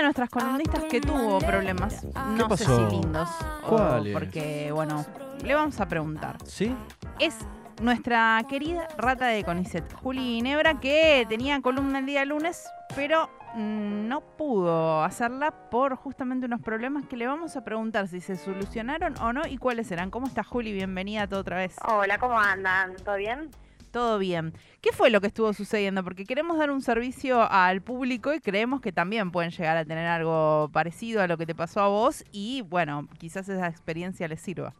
de 0.00 0.04
nuestras 0.04 0.30
columnistas 0.30 0.84
que 0.84 1.00
tuvo 1.00 1.38
problemas, 1.40 2.04
no 2.04 2.48
¿Qué 2.48 2.56
sé 2.56 2.64
pasó? 2.64 2.88
si 2.90 2.96
lindos, 2.96 3.28
o- 3.64 3.68
¿Cuáles? 3.68 4.12
porque 4.14 4.72
bueno, 4.72 5.04
le 5.44 5.54
vamos 5.54 5.78
a 5.80 5.86
preguntar. 5.86 6.36
¿Sí? 6.44 6.74
Es 7.18 7.36
nuestra 7.82 8.42
querida 8.48 8.88
rata 8.96 9.26
de 9.26 9.44
Conicet, 9.44 9.92
Juli 9.94 10.20
Ginebra, 10.36 10.80
que 10.80 11.26
tenía 11.28 11.60
columna 11.62 11.98
el 12.00 12.06
día 12.06 12.24
lunes, 12.24 12.66
pero 12.96 13.28
mm, 13.54 14.08
no 14.08 14.20
pudo 14.22 15.02
hacerla 15.04 15.50
por 15.70 15.96
justamente 15.96 16.46
unos 16.46 16.60
problemas 16.62 17.04
que 17.06 17.16
le 17.16 17.26
vamos 17.26 17.56
a 17.56 17.64
preguntar 17.64 18.08
si 18.08 18.20
se 18.20 18.36
solucionaron 18.36 19.18
o 19.20 19.32
no 19.32 19.46
y 19.46 19.56
cuáles 19.58 19.90
eran. 19.92 20.10
¿Cómo 20.10 20.26
está 20.26 20.42
Juli? 20.44 20.72
Bienvenida 20.72 21.22
a 21.22 21.26
todo 21.26 21.40
otra 21.40 21.56
vez. 21.58 21.76
Hola, 21.86 22.18
¿cómo 22.18 22.38
andan? 22.38 22.96
¿Todo 23.04 23.16
bien? 23.16 23.50
Todo 23.90 24.18
bien. 24.18 24.52
¿Qué 24.80 24.92
fue 24.92 25.10
lo 25.10 25.20
que 25.20 25.26
estuvo 25.26 25.52
sucediendo? 25.52 26.04
Porque 26.04 26.24
queremos 26.24 26.58
dar 26.58 26.70
un 26.70 26.80
servicio 26.80 27.42
al 27.50 27.82
público 27.82 28.32
y 28.32 28.40
creemos 28.40 28.80
que 28.80 28.92
también 28.92 29.32
pueden 29.32 29.50
llegar 29.50 29.76
a 29.76 29.84
tener 29.84 30.06
algo 30.06 30.70
parecido 30.72 31.22
a 31.22 31.26
lo 31.26 31.36
que 31.36 31.46
te 31.46 31.54
pasó 31.54 31.80
a 31.80 31.88
vos 31.88 32.24
y 32.30 32.62
bueno, 32.62 33.08
quizás 33.18 33.48
esa 33.48 33.66
experiencia 33.66 34.28
les 34.28 34.40
sirva. 34.40 34.74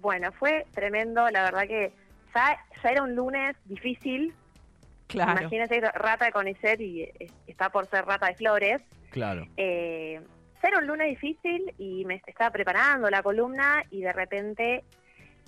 Bueno, 0.00 0.32
fue 0.32 0.66
tremendo, 0.72 1.30
la 1.30 1.44
verdad 1.44 1.62
que 1.68 1.92
ya, 2.34 2.58
ya 2.82 2.90
era 2.90 3.02
un 3.04 3.14
lunes 3.14 3.56
difícil. 3.66 4.34
Claro. 5.06 5.42
Imagínense 5.42 5.80
rata 5.80 6.24
de 6.24 6.32
Conicet 6.32 6.80
y 6.80 7.02
eh, 7.02 7.30
está 7.46 7.70
por 7.70 7.86
ser 7.86 8.04
rata 8.04 8.26
de 8.26 8.34
flores. 8.34 8.82
Claro. 9.10 9.46
Eh, 9.56 10.20
ya 10.60 10.68
era 10.68 10.78
un 10.78 10.86
lunes 10.88 11.08
difícil 11.08 11.72
y 11.78 12.04
me 12.04 12.20
estaba 12.26 12.50
preparando 12.50 13.08
la 13.10 13.22
columna 13.22 13.84
y 13.90 14.00
de 14.00 14.12
repente 14.12 14.84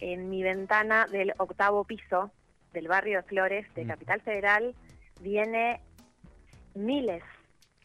en 0.01 0.30
mi 0.30 0.43
ventana 0.43 1.07
del 1.10 1.32
octavo 1.38 1.84
piso 1.84 2.30
del 2.74 2.88
barrio 2.88 3.19
de 3.19 3.23
Flores 3.23 3.66
de. 3.74 3.87
Capital 3.87 4.20
Federal 4.20 4.74
viene 5.23 5.80
miles, 6.74 7.23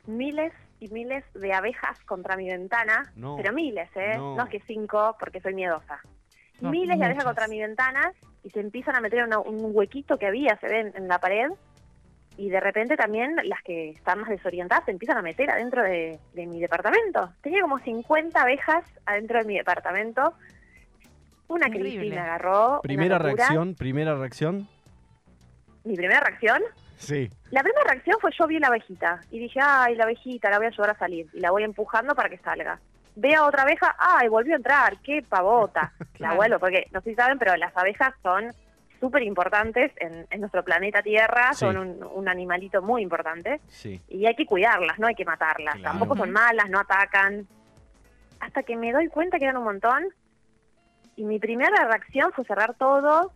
miles 0.07 0.51
y 0.81 0.89
miles 0.89 1.23
de 1.33 1.53
abejas 1.53 1.97
contra 2.05 2.35
mi 2.35 2.47
ventana, 2.49 3.11
No. 3.15 3.37
pero 3.37 3.53
miles, 3.53 3.89
¿eh? 3.95 4.13
No. 4.17 4.35
No. 4.35 4.43
es 4.43 4.49
que 4.49 4.59
cinco 4.61 5.15
porque 5.19 5.39
soy 5.39 5.53
miedosa. 5.53 5.99
No, 6.59 6.71
miles 6.71 6.99
de 6.99 7.05
abejas 7.05 7.23
contra 7.23 7.47
mi 7.47 7.59
ventana 7.61 8.11
y 8.43 8.49
se 8.49 8.59
empiezan 8.59 8.95
a 8.95 9.01
meter 9.01 9.19
en 9.19 9.25
una- 9.27 9.39
un 9.39 9.69
huequito 9.73 10.17
que 10.17 10.25
había, 10.27 10.57
se 10.59 10.67
ve 10.67 10.91
en, 10.93 11.07
la 11.07 11.19
pared 11.19 11.49
y 12.37 12.49
de 12.49 12.59
repente 12.59 12.97
también 12.97 13.35
las 13.43 13.61
que 13.63 13.89
están 13.91 14.19
más 14.19 14.29
desorientadas 14.29 14.85
se 14.85 14.91
empiezan 14.91 15.17
a 15.17 15.21
meter 15.21 15.49
adentro 15.51 15.83
de, 15.83 16.19
de 16.33 16.45
mi 16.47 16.59
departamento. 16.59 17.31
Tenía 17.41 17.61
como 17.61 17.79
50 17.79 18.41
abejas 18.41 18.83
adentro 19.05 19.39
de 19.39 19.45
mi 19.45 19.57
departamento. 19.57 20.33
Una 21.47 21.67
crisis 21.67 21.93
Increíble. 21.95 22.15
me 22.15 22.21
agarró. 22.21 22.79
Primera 22.83 23.17
reacción, 23.17 23.73
primera 23.75 24.15
reacción. 24.15 24.67
Mi 25.83 25.95
primera 25.95 26.19
reacción. 26.19 26.61
Sí. 26.97 27.29
La 27.51 27.61
primera 27.63 27.83
reacción 27.85 28.17
fue 28.19 28.31
yo 28.37 28.45
vi 28.47 28.59
la 28.59 28.67
abejita 28.67 29.21
y 29.31 29.39
dije, 29.39 29.59
ay, 29.63 29.95
la 29.95 30.03
abejita, 30.03 30.49
la 30.49 30.57
voy 30.57 30.65
a 30.65 30.69
ayudar 30.69 30.89
a 30.91 30.97
salir 30.99 31.27
y 31.33 31.39
la 31.39 31.51
voy 31.51 31.63
empujando 31.63 32.13
para 32.15 32.29
que 32.29 32.37
salga. 32.39 32.79
Veo 33.15 33.43
a 33.43 33.47
otra 33.47 33.63
abeja, 33.63 33.95
ay, 33.97 34.27
volvió 34.27 34.53
a 34.53 34.57
entrar, 34.57 34.97
qué 35.01 35.23
pavota. 35.27 35.91
La 36.19 36.33
vuelvo, 36.35 36.59
porque 36.59 36.87
no 36.91 37.01
sé 37.01 37.09
si 37.11 37.15
saben, 37.15 37.37
pero 37.39 37.55
las 37.55 37.75
abejas 37.75 38.13
son 38.21 38.51
súper 38.99 39.23
importantes 39.23 39.91
en, 39.97 40.27
en 40.29 40.39
nuestro 40.41 40.63
planeta 40.63 41.01
Tierra, 41.01 41.53
Sí. 41.53 41.59
son 41.59 41.77
un, 41.77 42.03
un 42.03 42.27
animalito 42.29 42.81
muy 42.81 43.01
importante 43.01 43.61
Sí. 43.69 44.01
y 44.09 44.25
hay 44.25 44.35
que 44.35 44.45
cuidarlas, 44.45 44.99
no 44.99 45.07
hay 45.07 45.15
que 45.15 45.23
matarlas. 45.25 45.75
Claro. 45.75 45.97
Tampoco 45.97 46.17
son 46.17 46.31
malas, 46.31 46.69
no 46.69 46.79
atacan. 46.79 47.47
Hasta 48.41 48.63
que 48.63 48.75
me 48.75 48.91
doy 48.91 49.07
cuenta 49.07 49.37
que 49.37 49.45
eran 49.45 49.57
un 49.57 49.63
montón 49.63 50.03
y 51.15 51.23
mi 51.23 51.39
primera 51.39 51.85
reacción 51.87 52.31
fue 52.33 52.45
cerrar 52.45 52.73
todo. 52.75 53.31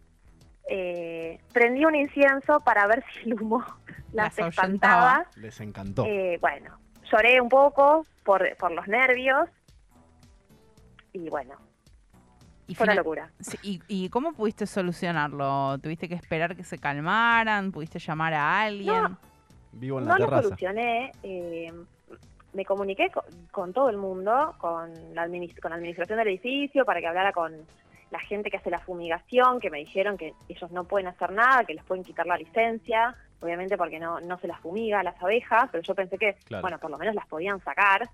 Eh, 0.68 1.40
prendí 1.52 1.84
un 1.86 1.96
incienso 1.96 2.62
para 2.62 2.88
ver 2.88 3.04
si 3.14 3.30
el 3.30 3.42
humo 3.42 3.64
las, 4.14 4.38
Las 4.38 4.40
espantaba. 4.40 5.26
Les 5.36 5.60
encantó. 5.60 6.06
Eh, 6.06 6.38
bueno, 6.42 6.78
lloré 7.12 7.42
un 7.42 7.50
poco 7.50 8.06
por, 8.24 8.56
por 8.58 8.72
los 8.72 8.88
nervios 8.88 9.50
y 11.12 11.30
bueno, 11.30 11.56
Y, 12.68 12.76
fue 12.76 12.86
una 12.86 12.96
locura. 12.96 13.32
Y, 13.62 13.82
¿Y 13.88 14.10
cómo 14.10 14.34
pudiste 14.34 14.66
solucionarlo? 14.66 15.78
¿Tuviste 15.80 16.10
que 16.10 16.16
esperar 16.16 16.56
que 16.56 16.64
se 16.64 16.78
calmaran? 16.80 17.72
¿Pudiste 17.72 18.00
llamar 18.00 18.34
a 18.34 18.62
alguien? 18.62 19.18
Vivo 19.74 20.00
en 20.00 20.06
No 20.06 20.18
lo 20.18 20.28
solucioné. 20.42 21.12
eh, 21.24 21.72
me 22.54 22.66
comuniqué 22.66 23.10
con, 23.10 23.24
con 23.52 23.74
todo 23.74 23.90
el 23.90 23.98
mundo, 23.98 24.56
con 24.60 24.92
la, 25.16 25.28
con 25.62 25.72
la 25.72 25.76
administración 25.76 26.20
del 26.20 26.28
edificio, 26.28 26.86
para 26.86 27.00
que 27.00 27.08
hablara 27.08 27.32
con 27.32 27.54
la 28.14 28.20
gente 28.20 28.50
que 28.50 28.58
hace 28.58 28.70
la 28.70 28.80
fumigación, 28.80 29.60
que 29.60 29.70
me 29.70 29.80
dijeron 29.80 30.18
que 30.18 30.34
ellos 30.48 30.72
no 30.72 30.86
pueden 30.86 31.08
hacer 31.08 31.32
nada, 31.32 31.66
que 31.66 31.74
les 31.74 31.84
pueden 31.84 32.04
quitar 32.06 32.26
la 32.28 32.38
licencia, 32.38 33.16
obviamente 33.42 33.76
porque 33.76 34.00
no, 34.00 34.22
no 34.22 34.38
se 34.40 34.48
las 34.48 34.60
fumiga 34.62 35.00
a 35.00 35.04
las 35.04 35.22
abejas, 35.22 35.68
pero 35.72 35.84
yo 35.84 35.96
pensé 35.96 36.18
que, 36.18 36.36
Claro. 36.46 36.62
bueno, 36.62 36.78
por 36.80 36.92
lo 36.92 36.98
menos 36.98 37.16
las 37.16 37.28
podían 37.28 37.60
sacar. 37.62 38.08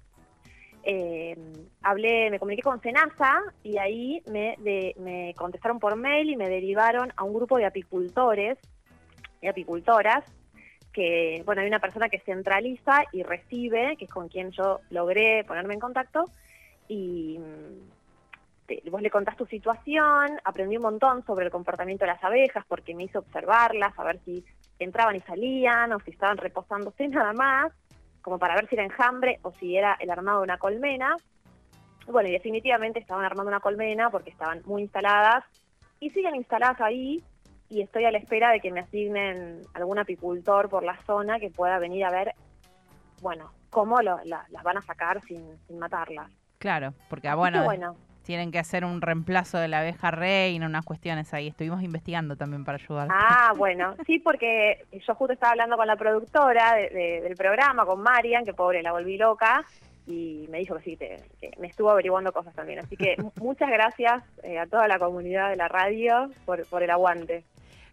Eh, 0.84 1.36
hablé, 1.84 2.30
me 2.32 2.40
comuniqué 2.40 2.62
con 2.64 2.82
Senasa 2.82 3.42
y 3.62 3.78
ahí 3.78 4.24
me, 4.32 4.56
de- 4.60 4.96
me 4.98 5.34
contestaron 5.36 5.78
por 5.80 5.96
mail 5.98 6.30
y 6.30 6.38
me 6.38 6.48
derivaron 6.50 7.12
a 7.18 7.24
un 7.26 7.34
grupo 7.34 7.58
de 7.58 7.66
apicultores 7.66 8.58
y 9.42 9.48
apicultoras 9.48 10.24
que, 10.94 11.44
bueno, 11.46 11.62
hay 11.62 11.68
una 11.68 11.80
persona 11.80 12.08
que 12.10 12.20
centraliza 12.20 13.04
y 13.12 13.24
recibe, 13.24 13.96
que 13.98 14.06
es 14.06 14.12
con 14.12 14.30
quien 14.30 14.52
yo 14.52 14.80
logré 14.90 15.44
ponerme 15.44 15.74
en 15.74 15.80
contacto, 15.81 16.24
y 16.88 17.38
te- 18.69 18.90
vos 18.90 19.02
le 19.02 19.09
contás 19.09 19.35
tu 19.35 19.46
situación, 19.47 20.40
aprendí 20.46 20.78
un 20.78 20.84
montón 20.84 21.25
sobre 21.25 21.46
el 21.46 21.52
comportamiento 21.52 22.06
de 22.06 22.12
las 22.12 22.24
abejas, 22.24 22.63
porque 22.68 22.94
me 22.94 23.03
hizo 23.03 23.19
observarlas, 23.19 23.97
a 23.97 24.03
ver 24.03 24.19
si 24.24 24.46
entraban 24.78 25.16
y 25.16 25.22
salían, 25.22 25.91
o 25.91 26.00
si 26.02 26.12
estaban 26.12 26.38
reposándose 26.38 27.07
nada 27.09 27.34
más, 27.34 27.74
como 28.22 28.38
para 28.38 28.56
ver 28.56 28.69
si 28.69 28.75
era 28.75 28.85
enjambre 28.85 29.40
o 29.41 29.52
si 29.59 29.75
era 29.75 29.97
el 30.00 30.09
armado 30.09 30.40
de 30.40 30.44
una 30.44 30.57
colmena. 30.57 31.16
Bueno, 32.07 32.30
y 32.30 32.31
definitivamente 32.34 33.00
estaban 33.00 33.25
armando 33.25 33.50
una 33.50 33.59
colmena 33.59 34.09
porque 34.09 34.30
estaban 34.30 34.62
muy 34.66 34.84
instaladas, 34.84 35.44
y 36.00 36.12
siguen 36.12 36.36
instaladas 36.36 36.80
ahí, 36.80 37.22
y 37.69 37.81
estoy 37.81 38.06
a 38.06 38.12
la 38.12 38.18
espera 38.19 38.51
de 38.51 38.62
que 38.62 38.72
me 38.72 38.80
asignen 38.80 39.62
algún 39.74 40.00
apicultor 40.00 40.69
por 40.69 40.84
la 40.84 40.97
zona 41.06 41.40
que 41.40 41.50
pueda 41.50 41.78
venir 41.78 42.06
a 42.06 42.09
ver, 42.12 42.34
bueno, 43.22 43.51
cómo 43.69 44.01
lo- 44.01 44.19
la- 44.24 44.46
las 44.50 44.63
van 44.63 44.78
a 44.78 44.81
sacar 44.84 45.22
sin, 45.28 45.57
sin 45.68 45.78
matarlas. 45.78 46.31
Claro, 46.57 46.94
porque 47.09 47.28
ah, 47.28 47.36
bueno, 47.36 47.63
bueno, 47.63 47.96
tienen 48.30 48.52
que 48.52 48.60
hacer 48.60 48.86
un 48.86 49.02
reemplazo 49.02 49.58
de 49.58 49.68
la 49.68 49.80
abeja 49.80 50.12
reina, 50.12 50.68
unas 50.68 50.86
cuestiones 50.86 51.34
ahí. 51.34 51.48
Estuvimos 51.48 51.82
investigando 51.82 52.36
también 52.36 52.64
para 52.64 52.78
ayudar. 52.78 53.08
ah, 53.10 53.54
bueno, 53.58 53.96
sí, 54.06 54.20
porque 54.20 54.86
yo 54.92 55.16
justo 55.16 55.34
estaba 55.34 55.54
hablando 55.54 55.76
con 55.78 55.88
la 55.88 55.96
productora 55.96 56.76
de- 56.76 56.90
de- 56.90 57.22
del 57.22 57.36
programa, 57.36 57.88
con 57.88 58.04
Marian, 58.04 58.46
que 58.46 58.54
pobre, 58.54 58.84
la 58.84 58.92
volví 58.92 59.18
loca, 59.18 59.66
y 60.06 60.46
me 60.52 60.60
dijo 60.60 60.76
que 60.76 60.84
sí, 60.84 60.96
te- 60.96 61.24
que 61.42 61.54
me 61.60 61.66
estuvo 61.66 61.90
averiguando 61.90 62.32
cosas 62.32 62.54
también. 62.54 62.78
Así 62.78 62.96
que 62.96 63.16
mu- 63.18 63.32
muchas 63.42 63.68
gracias 63.72 64.22
eh, 64.44 64.60
a 64.60 64.68
toda 64.68 64.88
la 64.88 65.00
comunidad 65.00 65.50
de 65.50 65.56
la 65.56 65.68
radio 65.68 66.30
por, 66.46 66.64
por 66.68 66.84
el 66.84 66.92
aguante. 66.92 67.44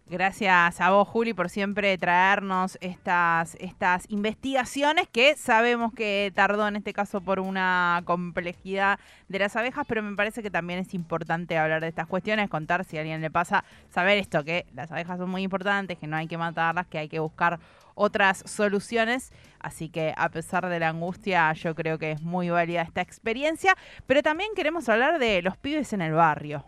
Gracias 0.09 0.79
a 0.79 0.91
vos, 0.91 1.05
Juli, 1.05 1.33
por 1.33 1.49
siempre 1.49 1.97
traernos 1.97 2.77
estas, 2.79 3.55
estas 3.55 4.05
investigaciones 4.07 5.09
que 5.09 5.35
sabemos 5.35 5.91
que 5.93 6.31
tardó 6.33 6.65
en 6.65 6.77
este 6.77 6.93
caso 6.93 7.19
por 7.19 7.41
una 7.41 8.01
complejidad 8.05 8.99
de 9.27 9.39
las 9.39 9.57
abejas, 9.57 9.85
pero 9.85 10.01
me 10.01 10.15
parece 10.15 10.41
que 10.41 10.49
también 10.49 10.79
es 10.79 10.93
importante 10.93 11.57
hablar 11.57 11.81
de 11.81 11.89
estas 11.89 12.07
cuestiones, 12.07 12.49
contar 12.49 12.85
si 12.85 12.95
a 12.95 13.01
alguien 13.01 13.19
le 13.19 13.29
pasa, 13.29 13.65
saber 13.89 14.17
esto, 14.17 14.45
que 14.45 14.65
las 14.73 14.89
abejas 14.93 15.17
son 15.17 15.29
muy 15.29 15.43
importantes, 15.43 15.97
que 15.97 16.07
no 16.07 16.15
hay 16.15 16.27
que 16.27 16.37
matarlas, 16.37 16.87
que 16.87 16.99
hay 16.99 17.09
que 17.09 17.19
buscar 17.19 17.59
otras 17.93 18.43
soluciones. 18.45 19.33
Así 19.59 19.89
que 19.89 20.13
a 20.15 20.29
pesar 20.29 20.69
de 20.69 20.79
la 20.79 20.87
angustia, 20.87 21.51
yo 21.51 21.75
creo 21.75 21.99
que 21.99 22.11
es 22.11 22.21
muy 22.21 22.49
válida 22.49 22.81
esta 22.81 23.01
experiencia, 23.01 23.75
pero 24.05 24.23
también 24.23 24.51
queremos 24.55 24.87
hablar 24.87 25.19
de 25.19 25.41
los 25.41 25.57
pibes 25.57 25.91
en 25.91 26.01
el 26.01 26.13
barrio. 26.13 26.63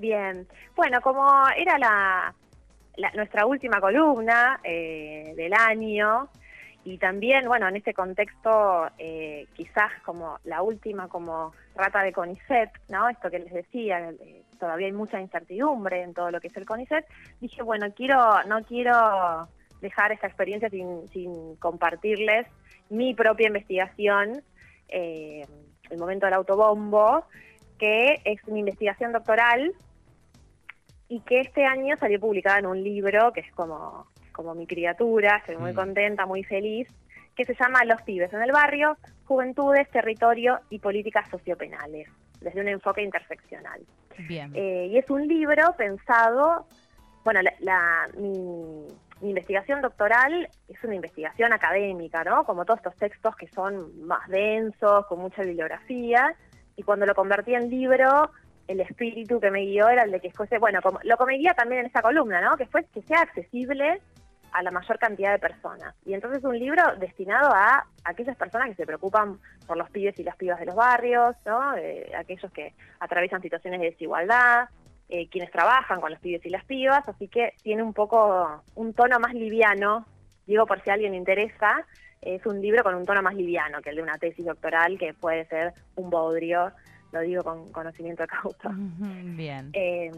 Bien, 0.00 0.48
bueno, 0.74 1.02
como 1.02 1.28
era 1.54 1.76
la, 1.76 2.34
nuestra 3.14 3.44
última 3.44 3.82
columna 3.82 4.58
eh, 4.64 5.34
del 5.36 5.52
año 5.52 6.30
y 6.84 6.96
también, 6.96 7.46
bueno, 7.46 7.68
en 7.68 7.76
este 7.76 7.92
contexto 7.92 8.88
eh, 8.96 9.46
quizás 9.52 9.92
como 10.02 10.38
la 10.44 10.62
última 10.62 11.06
como 11.08 11.52
rata 11.74 12.02
de 12.02 12.14
CONICET, 12.14 12.70
¿no? 12.88 13.10
Esto 13.10 13.30
que 13.30 13.40
les 13.40 13.52
decía, 13.52 14.08
eh, 14.08 14.42
todavía 14.58 14.86
hay 14.86 14.94
mucha 14.94 15.20
incertidumbre 15.20 16.00
en 16.00 16.14
todo 16.14 16.30
lo 16.30 16.40
que 16.40 16.48
es 16.48 16.56
el 16.56 16.64
CONICET, 16.64 17.04
dije, 17.42 17.62
bueno, 17.62 17.92
quiero 17.94 18.42
no 18.44 18.64
quiero 18.64 19.48
dejar 19.82 20.12
esta 20.12 20.28
experiencia 20.28 20.70
sin, 20.70 21.08
sin 21.08 21.56
compartirles 21.56 22.46
mi 22.88 23.12
propia 23.12 23.48
investigación, 23.48 24.42
eh, 24.88 25.44
el 25.90 25.98
momento 25.98 26.24
del 26.24 26.36
autobombo, 26.36 27.26
que 27.78 28.22
es 28.24 28.48
mi 28.48 28.60
investigación 28.60 29.12
doctoral 29.12 29.74
y 31.10 31.20
que 31.22 31.40
este 31.40 31.66
año 31.66 31.96
salió 31.98 32.20
publicada 32.20 32.60
en 32.60 32.66
un 32.66 32.82
libro 32.82 33.32
que 33.32 33.40
es 33.40 33.52
como, 33.52 34.06
como 34.32 34.54
mi 34.54 34.66
criatura, 34.66 35.38
estoy 35.38 35.56
muy 35.56 35.72
Mm. 35.72 35.74
contenta, 35.74 36.24
muy 36.24 36.44
feliz, 36.44 36.88
que 37.36 37.44
se 37.44 37.54
llama 37.54 37.84
Los 37.84 38.00
pibes 38.02 38.32
en 38.32 38.42
el 38.42 38.52
barrio, 38.52 38.96
juventudes, 39.26 39.90
territorio 39.90 40.60
y 40.70 40.78
políticas 40.78 41.28
sociopenales, 41.28 42.08
desde 42.40 42.60
un 42.60 42.68
enfoque 42.68 43.02
interseccional. 43.02 43.80
Bien. 44.18 44.52
Eh, 44.54 44.86
y 44.92 44.98
es 44.98 45.10
un 45.10 45.26
libro 45.26 45.74
pensado, 45.76 46.66
bueno, 47.24 47.42
la, 47.42 47.52
la- 47.58 48.08
mi, 48.16 48.86
mi 49.20 49.30
investigación 49.30 49.80
doctoral 49.82 50.48
es 50.68 50.84
una 50.84 50.94
investigación 50.94 51.52
académica, 51.52 52.22
¿no? 52.22 52.44
Como 52.44 52.64
todos 52.64 52.78
estos 52.78 52.94
textos 52.96 53.34
que 53.34 53.48
son 53.48 54.06
más 54.06 54.28
densos, 54.28 55.06
con 55.06 55.18
mucha 55.18 55.42
bibliografía, 55.42 56.36
y 56.76 56.84
cuando 56.84 57.04
lo 57.04 57.16
convertí 57.16 57.52
en 57.54 57.68
libro, 57.68 58.30
el 58.70 58.80
espíritu 58.80 59.40
que 59.40 59.50
me 59.50 59.62
guió 59.62 59.88
era 59.88 60.04
el 60.04 60.12
de 60.12 60.20
que 60.20 60.30
fuese, 60.30 60.58
bueno, 60.58 60.80
como, 60.80 61.00
lo 61.02 61.16
guía 61.26 61.54
también 61.54 61.80
en 61.80 61.86
esta 61.86 62.02
columna, 62.02 62.40
¿no? 62.40 62.56
Que 62.56 62.66
fue 62.66 62.84
que 62.84 63.02
sea 63.02 63.20
accesible 63.22 64.00
a 64.52 64.62
la 64.62 64.70
mayor 64.70 64.96
cantidad 64.98 65.32
de 65.32 65.40
personas. 65.40 65.94
Y 66.06 66.14
entonces 66.14 66.44
un 66.44 66.56
libro 66.56 66.82
destinado 66.98 67.50
a 67.52 67.84
aquellas 68.04 68.36
personas 68.36 68.68
que 68.68 68.76
se 68.76 68.86
preocupan 68.86 69.38
por 69.66 69.76
los 69.76 69.90
pibes 69.90 70.16
y 70.20 70.22
las 70.22 70.36
pibas 70.36 70.60
de 70.60 70.66
los 70.66 70.76
barrios, 70.76 71.34
¿no? 71.44 71.76
Eh, 71.76 72.12
aquellos 72.16 72.50
que 72.52 72.74
atraviesan 73.00 73.42
situaciones 73.42 73.80
de 73.80 73.90
desigualdad, 73.90 74.68
eh, 75.08 75.28
quienes 75.28 75.50
trabajan 75.50 76.00
con 76.00 76.12
los 76.12 76.20
pibes 76.20 76.46
y 76.46 76.50
las 76.50 76.64
pibas, 76.64 77.08
así 77.08 77.26
que 77.26 77.54
tiene 77.64 77.82
un 77.82 77.92
poco 77.92 78.62
un 78.76 78.94
tono 78.94 79.18
más 79.18 79.34
liviano, 79.34 80.06
digo 80.46 80.64
por 80.66 80.80
si 80.82 80.90
a 80.90 80.94
alguien 80.94 81.14
interesa, 81.14 81.84
es 82.22 82.46
un 82.46 82.60
libro 82.60 82.84
con 82.84 82.94
un 82.94 83.04
tono 83.04 83.20
más 83.20 83.34
liviano 83.34 83.80
que 83.80 83.90
el 83.90 83.96
de 83.96 84.02
una 84.02 84.18
tesis 84.18 84.46
doctoral 84.46 84.96
que 84.96 85.12
puede 85.14 85.46
ser 85.46 85.72
un 85.96 86.10
bodrio, 86.10 86.70
lo 87.12 87.20
digo 87.20 87.42
con 87.42 87.70
conocimiento 87.72 88.22
de 88.22 88.28
causa. 88.28 88.70
Bien. 88.74 89.70
Eh, 89.72 90.10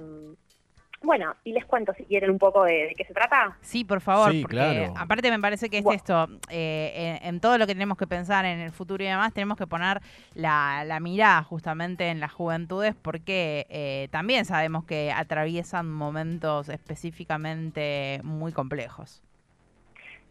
bueno, 1.05 1.35
y 1.43 1.53
les 1.53 1.65
cuento 1.65 1.93
si 1.95 2.05
quieren 2.05 2.31
un 2.31 2.39
poco 2.39 2.63
de, 2.63 2.95
qué 2.97 3.05
se 3.05 3.13
trata. 3.13 3.57
Sí, 3.61 3.83
por 3.85 4.01
favor, 4.01 4.31
Sí, 4.31 4.43
porque 4.43 4.57
claro. 4.57 4.95
aparte 4.97 5.31
me 5.33 5.41
parece 5.41 5.69
que 5.69 5.79
es 5.79 5.83
Bueno. 5.85 5.97
esto, 5.97 6.29
eh, 6.49 7.19
en, 7.21 7.29
en 7.35 7.41
todo 7.41 7.59
lo 7.59 7.67
que 7.67 7.73
tenemos 7.73 7.99
que 7.99 8.07
pensar 8.07 8.45
en 8.45 8.61
el 8.61 8.71
futuro 8.71 9.03
y 9.03 9.09
demás, 9.09 9.33
tenemos 9.33 9.59
que 9.59 9.67
poner 9.67 10.01
la, 10.35 10.85
la 10.87 11.01
mirada 11.01 11.43
justamente 11.43 12.09
en 12.09 12.21
las 12.21 12.31
juventudes, 12.33 12.95
porque 12.95 13.67
eh, 13.69 14.07
también 14.13 14.45
sabemos 14.45 14.85
que 14.85 15.11
atraviesan 15.11 15.91
momentos 15.91 16.69
específicamente 16.69 18.21
muy 18.23 18.53
complejos. 18.53 19.23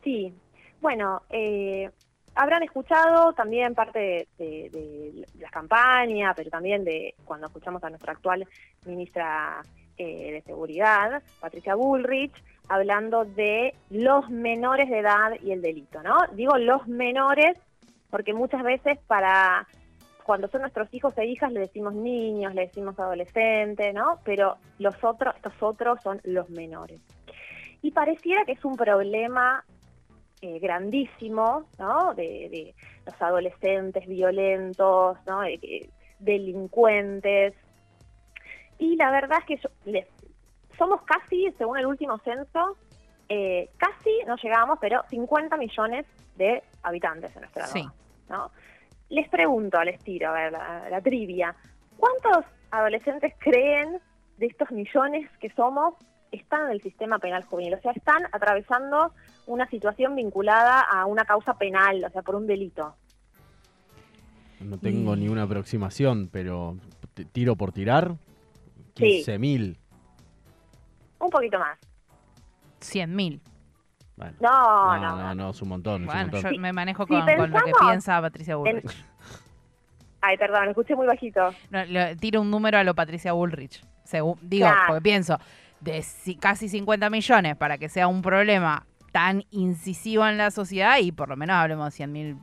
Sí, 0.05 0.33
bueno, 0.79 1.21
eh, 1.29 1.91
habrán 2.35 2.63
escuchado 2.63 3.33
también 3.33 3.75
parte 3.75 3.99
de, 3.99 4.27
de- 4.69 4.69
de 4.69 5.27
las 5.39 5.51
campañas, 5.51 6.33
pero 6.35 6.49
también 6.49 6.83
de 6.83 7.15
cuando 7.25 7.47
escuchamos 7.47 7.83
a 7.83 7.89
nuestra 7.89 8.13
actual 8.13 8.47
ministra 8.85 9.61
eh, 9.97 10.31
de 10.33 10.41
Seguridad, 10.41 11.21
Patricia 11.39 11.75
Bullrich, 11.75 12.33
hablando 12.69 13.25
de 13.25 13.75
los 13.89 14.29
menores 14.29 14.89
de 14.89 14.99
edad 14.99 15.31
y 15.43 15.51
el 15.51 15.61
delito, 15.61 16.01
¿no? 16.01 16.17
Digo 16.33 16.57
los 16.57 16.87
menores 16.87 17.57
porque 18.09 18.33
muchas 18.33 18.63
veces 18.63 18.97
para 19.07 19.67
cuando 20.23 20.47
son 20.47 20.61
nuestros 20.61 20.93
hijos 20.93 21.17
e 21.17 21.25
hijas 21.25 21.51
le 21.51 21.61
decimos 21.61 21.93
niños, 21.93 22.53
le 22.55 22.67
decimos 22.67 22.97
adolescentes, 22.99 23.93
¿no? 23.93 24.19
Pero 24.23 24.57
los 24.79 24.95
otros, 25.03 25.35
estos 25.35 25.53
otros 25.61 25.99
son 26.03 26.21
los 26.23 26.49
menores. 26.49 27.01
Y 27.81 27.91
pareciera 27.91 28.45
que 28.45 28.51
es 28.53 28.63
un 28.63 28.77
problema 28.77 29.65
eh, 30.41 30.59
grandísimo, 30.59 31.65
¿no? 31.77 32.13
De, 32.15 32.23
de 32.49 32.75
los 33.05 33.21
adolescentes 33.21 34.07
violentos, 34.07 35.17
¿no? 35.27 35.41
De 35.41 35.57
que- 35.59 35.89
delincuentes. 36.19 37.53
Y 38.77 38.95
la 38.95 39.11
verdad 39.11 39.39
es 39.39 39.45
que 39.45 39.57
yo- 39.57 39.69
les- 39.85 40.07
somos 40.77 41.01
casi, 41.03 41.51
según 41.57 41.77
el 41.77 41.85
último 41.85 42.17
censo, 42.19 42.75
eh, 43.29 43.69
casi 43.77 44.09
no 44.27 44.35
llegamos, 44.37 44.77
pero 44.81 45.03
50 45.09 45.57
millones 45.57 46.05
de 46.35 46.63
habitantes 46.83 47.33
en 47.35 47.41
nuestra 47.41 47.67
Sí. 47.67 47.85
¿no? 48.29 48.51
Les 49.09 49.27
pregunto, 49.29 49.83
les 49.83 49.99
tiro, 50.03 50.29
a 50.29 50.33
ver, 50.33 50.51
la, 50.53 50.89
la 50.89 51.01
trivia. 51.01 51.55
¿Cuántos 51.97 52.45
adolescentes 52.71 53.33
creen 53.39 53.99
de 54.37 54.45
estos 54.47 54.71
millones 54.71 55.29
que 55.39 55.49
somos 55.51 55.95
están 56.31 56.65
en 56.67 56.71
el 56.71 56.81
sistema 56.81 57.19
penal 57.19 57.43
juvenil? 57.43 57.73
O 57.75 57.81
sea, 57.81 57.91
están 57.91 58.23
atravesando 58.31 59.13
una 59.47 59.67
situación 59.69 60.15
vinculada 60.15 60.81
a 60.81 61.05
una 61.05 61.25
causa 61.25 61.55
penal, 61.55 62.03
o 62.05 62.09
sea, 62.09 62.21
por 62.21 62.35
un 62.35 62.47
delito. 62.47 62.95
No 64.59 64.77
tengo 64.77 65.15
Y- 65.15 65.21
ni 65.21 65.27
una 65.29 65.43
aproximación, 65.43 66.29
pero 66.31 66.77
tiro 67.31 67.55
por 67.55 67.71
tirar. 67.71 68.15
Sí. 68.95 69.23
15.000. 69.25 69.77
Un 71.19 71.29
poquito 71.29 71.57
más. 71.59 71.77
100.000. 72.79 73.39
Bueno. 74.15 74.33
No, 74.39 74.95
no, 74.97 75.01
no. 75.01 75.17
no, 75.17 75.35
no, 75.35 75.49
es 75.49 75.61
un 75.61 75.69
montón. 75.69 76.01
un 76.01 76.07
Bueno, 76.07 76.21
montón. 76.31 76.53
yo 76.53 76.59
me 76.59 76.73
manejo 76.73 77.03
Si 77.05 77.09
con, 77.09 77.21
con 77.25 77.51
lo 77.51 77.59
que 77.63 77.71
piensa 77.79 78.21
Patricia 78.21 78.55
Bullrich. 78.55 79.05
Ay, 80.21 80.37
perdón, 80.37 80.65
lo 80.65 80.69
escuché 80.71 80.95
muy 80.95 81.07
bajito. 81.07 81.51
No, 81.71 81.83
lo- 81.85 82.15
tiro 82.17 82.41
un 82.41 82.51
número 82.51 82.77
a 82.77 82.83
lo 82.83 82.93
Patricia 82.93 83.33
Bullrich. 83.33 83.83
Según, 84.03 84.37
digo, 84.41 84.67
Claro. 84.67 84.81
porque 84.87 85.01
pienso, 85.01 85.37
de 85.81 86.01
si- 86.03 86.35
casi 86.37 86.69
50 86.69 87.09
millones 87.09 87.57
para 87.57 87.77
que 87.77 87.89
sea 87.89 88.07
un 88.07 88.21
problema 88.21 88.85
tan 89.11 89.43
incisivo 89.51 90.25
en 90.27 90.37
la 90.37 90.51
sociedad 90.51 90.97
y 90.99 91.11
por 91.11 91.27
lo 91.29 91.35
menos 91.35 91.55
hablemos 91.57 91.85
de 91.87 91.91
100 91.91 92.11
mil 92.11 92.37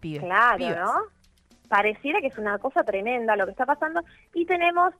pibes. 0.00 0.22
Claro. 0.22 0.84
¿no? 0.84 0.92
Pareciera 1.68 2.20
que 2.20 2.28
es 2.28 2.38
una 2.38 2.58
cosa 2.58 2.84
tremenda 2.84 3.36
lo 3.36 3.44
que 3.44 3.50
está 3.50 3.66
pasando. 3.66 4.00
Y 4.32 4.46
tenemos 4.46 4.94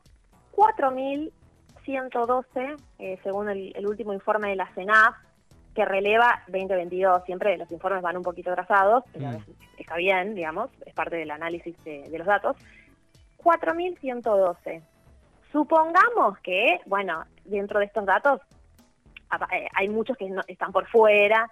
4.112, 0.52 2.76
eh, 2.98 3.18
según 3.22 3.48
el, 3.50 3.72
el 3.76 3.86
último 3.86 4.12
informe 4.12 4.48
de 4.50 4.56
la 4.56 4.66
CENAF, 4.74 5.14
que 5.74 5.84
releva 5.84 6.42
2022. 6.48 7.22
Siempre 7.24 7.56
los 7.56 7.70
informes 7.70 8.02
van 8.02 8.16
un 8.16 8.22
poquito 8.22 8.50
atrasados, 8.50 9.04
pero 9.12 9.28
Mm. 9.28 9.34
es- 9.36 9.48
está 9.78 9.96
bien, 9.96 10.34
digamos, 10.34 10.70
es 10.84 10.92
parte 10.94 11.16
del 11.16 11.30
análisis 11.30 11.76
de, 11.84 12.08
de 12.10 12.18
los 12.18 12.26
datos. 12.26 12.56
4.112. 13.36 14.82
Supongamos 15.52 16.38
que, 16.38 16.80
bueno, 16.86 17.24
dentro 17.44 17.78
de 17.80 17.86
estos 17.86 18.04
datos 18.04 18.40
eh, 19.52 19.66
hay 19.74 19.88
muchos 19.88 20.16
que 20.16 20.28
no, 20.30 20.42
están 20.46 20.72
por 20.72 20.86
fuera 20.88 21.48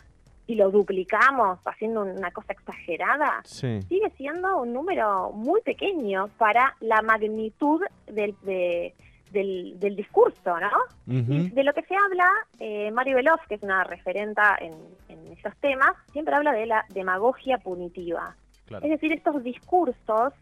y 0.47 0.57
lo 0.57 0.71
duplicamos 0.71 1.59
haciendo 1.65 2.03
una 2.03 2.31
cosa 2.31 2.53
exagerada 2.53 3.41
Sí. 3.45 3.81
sigue 3.89 4.11
siendo 4.17 4.59
un 4.61 4.73
número 4.73 5.31
muy 5.33 5.61
pequeño 5.63 6.29
para 6.39 6.77
la 6.81 7.01
magnitud 7.03 7.81
del, 8.07 8.35
de- 8.43 8.95
del, 9.33 9.81
del 9.81 9.97
discurso, 9.97 10.61
¿no? 10.61 10.71
De 11.07 11.65
lo 11.65 11.73
que 11.73 11.83
se 11.83 11.97
habla, 11.97 12.29
eh, 12.61 12.91
Mari 12.93 13.15
Veloz, 13.15 13.41
que 13.49 13.57
es 13.57 13.63
una 13.65 13.83
referenta 13.83 14.57
en, 14.61 14.75
en 15.09 15.33
estos 15.33 15.57
temas, 15.57 15.91
siempre 16.13 16.37
habla 16.37 16.53
de 16.53 16.67
la 16.67 16.85
demagogia 16.91 17.59
punitiva. 17.59 18.37
Claro. 18.67 18.85
Es 18.85 18.93
decir, 18.93 19.13
estos 19.13 19.43
discursos 19.43 20.33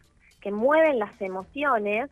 que 0.41 0.51
mueven 0.51 0.99
las 0.99 1.19
emociones 1.21 2.11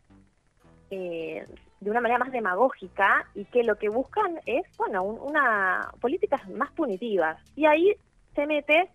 eh, 0.92 1.48
de 1.80 1.90
una 1.90 2.02
manera 2.02 2.20
más 2.20 2.32
demagógica 2.32 3.26
y 3.34 3.46
que 3.46 3.64
lo 3.64 3.76
que 3.78 3.90
buscan 3.90 4.40
es, 4.46 4.66
bueno, 4.78 5.02
un- 5.04 5.20
una 5.20 5.90
políticas 6.00 6.48
más 6.50 6.72
punitivas. 6.74 7.40
Y 7.56 7.66
ahí 7.66 7.96
se 8.36 8.46
mete 8.46 8.90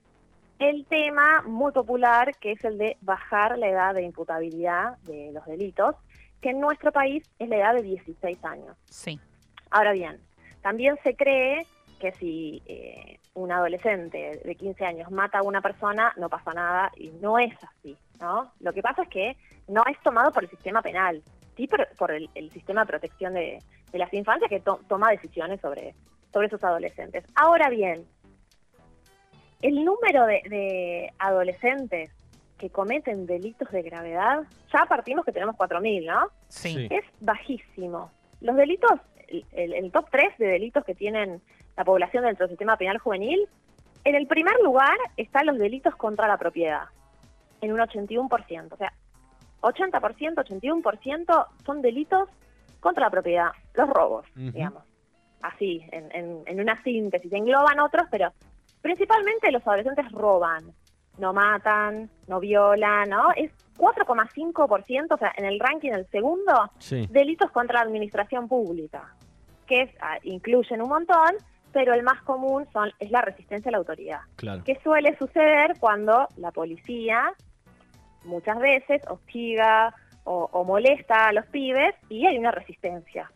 el 0.59 0.87
tema 0.87 1.43
muy 1.47 1.73
popular 1.73 2.35
que 2.37 2.53
es 2.53 2.65
el 2.65 2.79
de 2.79 2.97
bajar 3.01 3.59
la 3.59 3.69
edad 3.69 3.95
de 3.95 4.03
imputabilidad 4.03 4.97
de 4.99 5.33
los 5.33 5.45
delitos, 5.47 5.97
que 6.41 6.51
en 6.51 6.61
nuestro 6.61 6.93
país 6.93 7.25
es 7.39 7.49
la 7.49 7.57
edad 7.57 7.75
de 7.75 7.83
16 7.83 8.45
años. 8.45 8.77
Sí. 8.89 9.19
Ahora 9.71 9.93
bien, 9.93 10.21
también 10.63 10.97
se 11.03 11.17
cree 11.17 11.67
que 11.99 12.13
si 12.13 12.63
eh, 12.67 13.19
un 13.35 13.51
adolescente 13.53 14.41
de 14.45 14.55
15 14.55 14.85
años 14.85 15.11
mata 15.11 15.39
a 15.39 15.43
una 15.43 15.61
persona, 15.63 16.13
no 16.17 16.29
pasa 16.29 16.53
nada, 16.53 16.93
y 16.97 17.09
no 17.23 17.39
es 17.39 17.55
así, 17.65 17.97
¿no? 18.21 18.51
Lo 18.61 18.73
que 18.73 18.83
pasa 18.83 19.03
es 19.03 19.09
que 19.09 19.37
no 19.69 19.83
es 19.91 19.99
tomado 20.01 20.31
por 20.31 20.45
el 20.45 20.51
sistema 20.51 20.81
penal, 20.83 21.23
sí 21.57 21.67
por, 21.67 21.87
por 21.97 22.11
el, 22.13 22.29
el 22.35 22.51
sistema 22.53 22.83
de 22.83 22.87
protección 22.89 23.35
de, 23.35 23.63
de 23.93 23.99
las 23.99 24.13
infancias 24.15 24.49
que 24.51 24.61
to- 24.61 24.81
toma 24.89 25.11
decisiones 25.11 25.61
sobre, 25.61 25.95
sobre 26.33 26.47
esos 26.49 26.63
adolescentes. 26.63 27.25
Ahora 27.35 27.69
bien, 27.71 28.05
el 29.63 29.85
número 29.85 30.27
de, 30.27 30.43
de 30.49 31.13
adolescentes 31.19 32.11
que 32.59 32.71
cometen 32.71 33.27
delitos 33.27 33.71
de 33.71 33.83
gravedad, 33.83 34.43
ya 34.73 34.87
partimos 34.87 35.25
que 35.25 35.33
tenemos 35.33 35.57
4.000, 35.57 36.07
¿no? 36.07 36.29
Sí. 36.49 36.89
Es 36.91 37.05
bajísimo. 37.21 38.11
Los 38.41 38.57
delitos, 38.57 38.93
el, 39.29 39.45
el- 39.53 39.75
el 39.75 39.93
top 39.93 40.09
3 40.11 40.39
de 40.39 40.47
delitos 40.47 40.85
que 40.85 40.95
tienen 40.95 41.41
la 41.77 41.85
población 41.85 42.25
dentro 42.25 42.45
del 42.47 42.51
sistema 42.53 42.77
penal 42.77 42.99
juvenil, 42.99 43.47
en 44.05 44.15
el 44.15 44.27
primer 44.27 44.55
lugar 44.63 44.97
están 45.17 45.47
los 45.47 45.59
delitos 45.59 45.95
contra 45.97 46.29
la 46.29 46.39
propiedad, 46.39 46.85
en 47.61 47.73
un 47.73 47.79
81%. 47.81 48.73
O 48.73 48.77
sea, 48.77 48.93
80%, 49.63 50.35
81% 50.35 51.47
son 51.65 51.83
delitos 51.83 52.29
contra 52.81 53.05
la 53.05 53.11
propiedad, 53.11 53.51
los 53.75 53.89
robos, 53.89 54.27
digamos. 54.35 54.83
Así, 55.43 55.85
en, 55.93 56.11
en, 56.13 56.43
en 56.47 56.61
una 56.61 56.83
síntesis. 56.83 57.33
Engloban 57.33 57.79
otros, 57.81 58.07
pero 58.11 58.33
principalmente 58.83 59.51
los 59.53 59.67
adolescentes 59.67 60.11
roban, 60.13 60.73
no 61.19 61.33
matan, 61.33 62.11
no 62.27 62.41
violan, 62.41 63.09
¿no? 63.11 63.29
Es 63.37 63.51
4,5%, 63.79 65.07
o 65.15 65.17
sea, 65.19 65.33
en 65.37 65.45
el 65.45 65.61
ranking 65.61 65.93
el 65.93 66.07
segundo, 66.09 66.71
Sí. 66.79 67.07
delitos 67.11 67.51
contra 67.51 67.81
la 67.81 67.87
administración 67.87 68.49
pública, 68.49 69.15
que 69.67 69.83
es, 69.83 69.91
ah, 70.01 70.19
incluyen 70.23 70.83
un 70.83 70.89
montón, 70.89 71.35
pero 71.73 71.93
el 71.95 72.03
más 72.03 72.23
común 72.23 72.67
son 72.73 72.91
es 72.99 73.11
la 73.11 73.21
resistencia 73.21 73.69
a 73.69 73.73
la 73.73 73.79
autoridad. 73.79 74.21
Claro. 74.37 74.63
¿Qué 74.65 74.79
suele 74.83 75.17
suceder 75.19 75.75
cuando 75.79 76.27
la 76.37 76.51
policía 76.51 77.33
muchas 78.27 78.59
veces 78.59 79.03
hostiga 79.09 79.95
o, 80.29 80.65
molesta 80.65 81.29
a 81.29 81.33
los 81.33 81.47
pibes 81.47 81.95
y 82.09 82.27
hay 82.27 82.37
una 82.37 82.51
resistencia. 82.51 83.31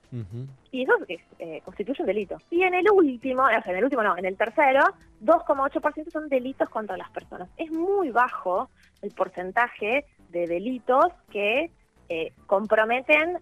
Y 0.73 0.83
eso 0.83 0.93
es, 1.07 1.21
eh, 1.39 1.63
constituye 1.65 2.03
un 2.03 2.07
delito. 2.07 2.37
Y 2.51 2.63
en 2.63 2.75
el 2.75 2.91
último, 2.91 3.45
o 3.45 3.49
sea, 3.49 3.63
en 3.67 3.77
el 3.77 3.85
último 3.85 4.03
no, 4.03 4.19
en 4.19 4.25
el 4.25 4.37
tercero, 4.37 4.81
2,8% 5.23 6.11
son 6.11 6.29
delitos 6.29 6.69
contra 6.69 6.97
las 6.97 7.09
personas. 7.11 7.49
Es 7.57 7.71
muy 7.71 8.11
bajo 8.11 8.71
el 9.03 9.13
porcentaje 9.13 10.05
de 10.31 10.47
delitos 10.49 11.07
que 11.31 11.71
eh, 12.09 12.33
comprometen 12.47 13.39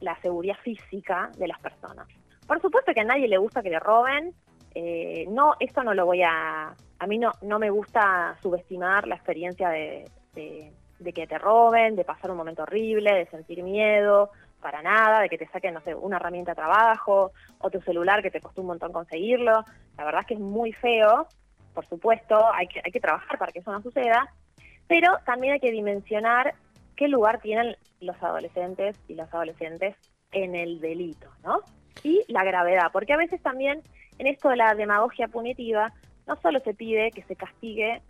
la 0.00 0.16
seguridad 0.20 0.56
física 0.62 1.30
de 1.36 1.48
las 1.48 1.58
personas. 1.58 2.06
Por 2.46 2.60
supuesto 2.60 2.94
que 2.94 3.00
a 3.00 3.04
nadie 3.04 3.26
le 3.26 3.38
gusta 3.38 3.62
que 3.62 3.70
le 3.70 3.80
roben. 3.80 4.32
eh, 4.74 5.26
no, 5.28 5.54
esto 5.58 5.82
no 5.82 5.92
lo 5.92 6.06
voy 6.06 6.22
a... 6.22 6.74
A 6.98 7.06
mí 7.06 7.18
no, 7.18 7.32
no 7.42 7.58
me 7.58 7.70
gusta 7.70 8.36
subestimar 8.40 9.06
la 9.06 9.16
experiencia 9.16 9.68
de, 9.68 10.04
de- 10.36 10.72
de 11.00 11.12
que 11.12 11.26
te 11.26 11.36
roben, 11.38 11.96
de 11.96 12.04
pasar 12.04 12.30
un 12.30 12.36
momento 12.36 12.62
horrible, 12.62 13.12
de 13.12 13.26
sentir 13.26 13.62
miedo, 13.62 14.30
para 14.62 14.80
nada, 14.82 15.20
de 15.20 15.28
que 15.28 15.36
te 15.38 15.46
saquen, 15.48 15.74
no 15.74 15.80
sé, 15.82 15.94
una 15.94 16.16
herramienta 16.16 16.52
de 16.52 16.56
trabajo 16.56 17.32
o 17.58 17.70
tu 17.70 17.80
celular 17.82 18.22
que 18.22 18.30
te 18.30 18.40
costó 18.40 18.60
un 18.62 18.68
montón 18.68 18.92
conseguirlo. 18.92 19.64
La 19.98 20.04
verdad 20.04 20.22
es 20.22 20.26
que 20.28 20.34
es 20.34 20.40
muy 20.40 20.72
feo, 20.72 21.26
por 21.74 21.86
supuesto, 21.86 22.38
hay 22.54 22.66
que, 22.68 22.80
hay 22.82 22.90
que 22.92 23.00
trabajar 23.00 23.36
para 23.38 23.52
que 23.52 23.58
eso 23.58 23.70
no 23.72 23.82
suceda, 23.82 24.32
pero 24.88 25.18
también 25.26 25.54
hay 25.54 25.60
que 25.60 25.70
dimensionar 25.70 26.54
qué 26.96 27.08
lugar 27.08 27.40
tienen 27.40 27.76
los 28.00 28.20
adolescentes 28.22 28.96
y 29.08 29.14
las 29.14 29.32
adolescentes 29.34 29.94
en 30.32 30.54
el 30.54 30.80
delito, 30.80 31.28
¿no? 31.44 31.60
Y 32.02 32.24
la 32.28 32.42
gravedad, 32.44 32.90
porque 32.92 33.12
a 33.12 33.18
veces 33.18 33.42
también 33.42 33.82
en 34.18 34.26
esto 34.26 34.48
de 34.48 34.56
la 34.56 34.74
demagogia 34.74 35.28
punitiva 35.28 35.92
no 36.26 36.36
solo 36.36 36.60
se 36.60 36.72
pide 36.72 37.10
que 37.10 37.22
se 37.24 37.36
castigue 37.36 38.00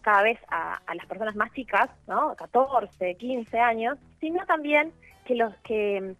cada 0.00 0.22
vez 0.22 0.38
a, 0.48 0.80
a 0.86 0.94
las 0.94 1.06
personas 1.06 1.36
más 1.36 1.52
chicas, 1.52 1.90
¿no? 2.06 2.34
14, 2.36 3.14
15 3.16 3.58
años, 3.58 3.98
sino 4.20 4.44
también 4.46 4.92
que 5.24 5.34
los 5.34 5.54
que, 5.58 6.14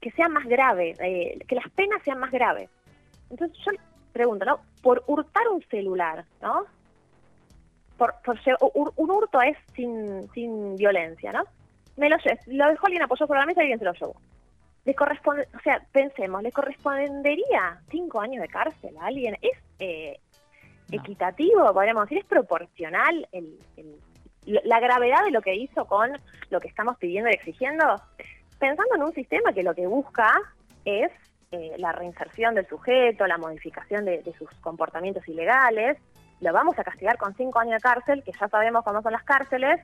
que 0.00 0.10
sean 0.12 0.32
más 0.32 0.44
graves, 0.46 0.98
eh, 1.00 1.38
que 1.46 1.54
las 1.54 1.68
penas 1.70 2.02
sean 2.02 2.18
más 2.18 2.30
graves. 2.30 2.68
Entonces 3.30 3.56
yo 3.64 3.72
pregunto, 4.12 4.44
¿no? 4.44 4.60
Por 4.82 5.02
hurtar 5.06 5.48
un 5.48 5.62
celular, 5.68 6.24
¿no? 6.40 6.66
Por, 7.96 8.14
por 8.24 8.38
un 8.96 9.10
hurto 9.10 9.40
es 9.40 9.56
sin, 9.74 10.28
sin 10.32 10.76
violencia, 10.76 11.32
¿no? 11.32 11.44
Me 11.96 12.08
lo, 12.08 12.16
lo 12.46 12.68
dejó 12.68 12.86
alguien 12.86 13.02
apoyado 13.02 13.26
sobre 13.26 13.40
la 13.40 13.46
mesa 13.46 13.60
y 13.60 13.64
alguien 13.64 13.78
se 13.78 13.84
lo 13.84 13.92
llevó. 13.92 14.16
Le 14.84 14.94
corresponde, 14.94 15.46
o 15.54 15.60
sea, 15.60 15.80
pensemos, 15.92 16.42
¿le 16.42 16.50
correspondería 16.50 17.80
cinco 17.90 18.20
años 18.20 18.42
de 18.42 18.48
cárcel 18.48 18.96
a 18.98 19.06
alguien? 19.06 19.36
¿Es 19.40 19.56
eh, 19.78 20.18
No. 20.96 21.02
equitativo, 21.02 21.72
podríamos 21.72 22.04
decir? 22.04 22.18
¿Es 22.18 22.24
proporcional 22.26 23.28
el- 23.32 23.58
el- 23.76 24.60
la 24.64 24.80
gravedad 24.80 25.24
de 25.24 25.30
lo 25.30 25.40
que 25.42 25.54
hizo 25.54 25.84
con 25.86 26.10
lo 26.50 26.60
que 26.60 26.68
estamos 26.68 26.96
pidiendo 26.98 27.30
y 27.30 27.34
exigiendo? 27.34 27.84
Pensando 28.58 28.94
en 28.96 29.02
un 29.02 29.12
sistema 29.14 29.52
que 29.52 29.62
lo 29.62 29.74
que 29.74 29.86
busca 29.86 30.32
es 30.84 31.10
eh, 31.54 31.74
la 31.76 31.92
reinserción 31.92 32.54
del 32.54 32.66
sujeto, 32.66 33.26
la 33.26 33.36
modificación 33.36 34.06
de, 34.06 34.22
de 34.22 34.32
sus 34.38 34.48
comportamientos 34.62 35.28
ilegales, 35.28 35.98
lo 36.40 36.50
vamos 36.50 36.78
a 36.78 36.82
castigar 36.84 37.18
con 37.18 37.34
cinco 37.36 37.58
años 37.58 37.74
de 37.74 37.80
cárcel, 37.80 38.22
que 38.24 38.32
ya 38.32 38.48
sabemos 38.48 38.82
cómo 38.84 39.02
son 39.02 39.12
las 39.12 39.22
cárceles, 39.22 39.78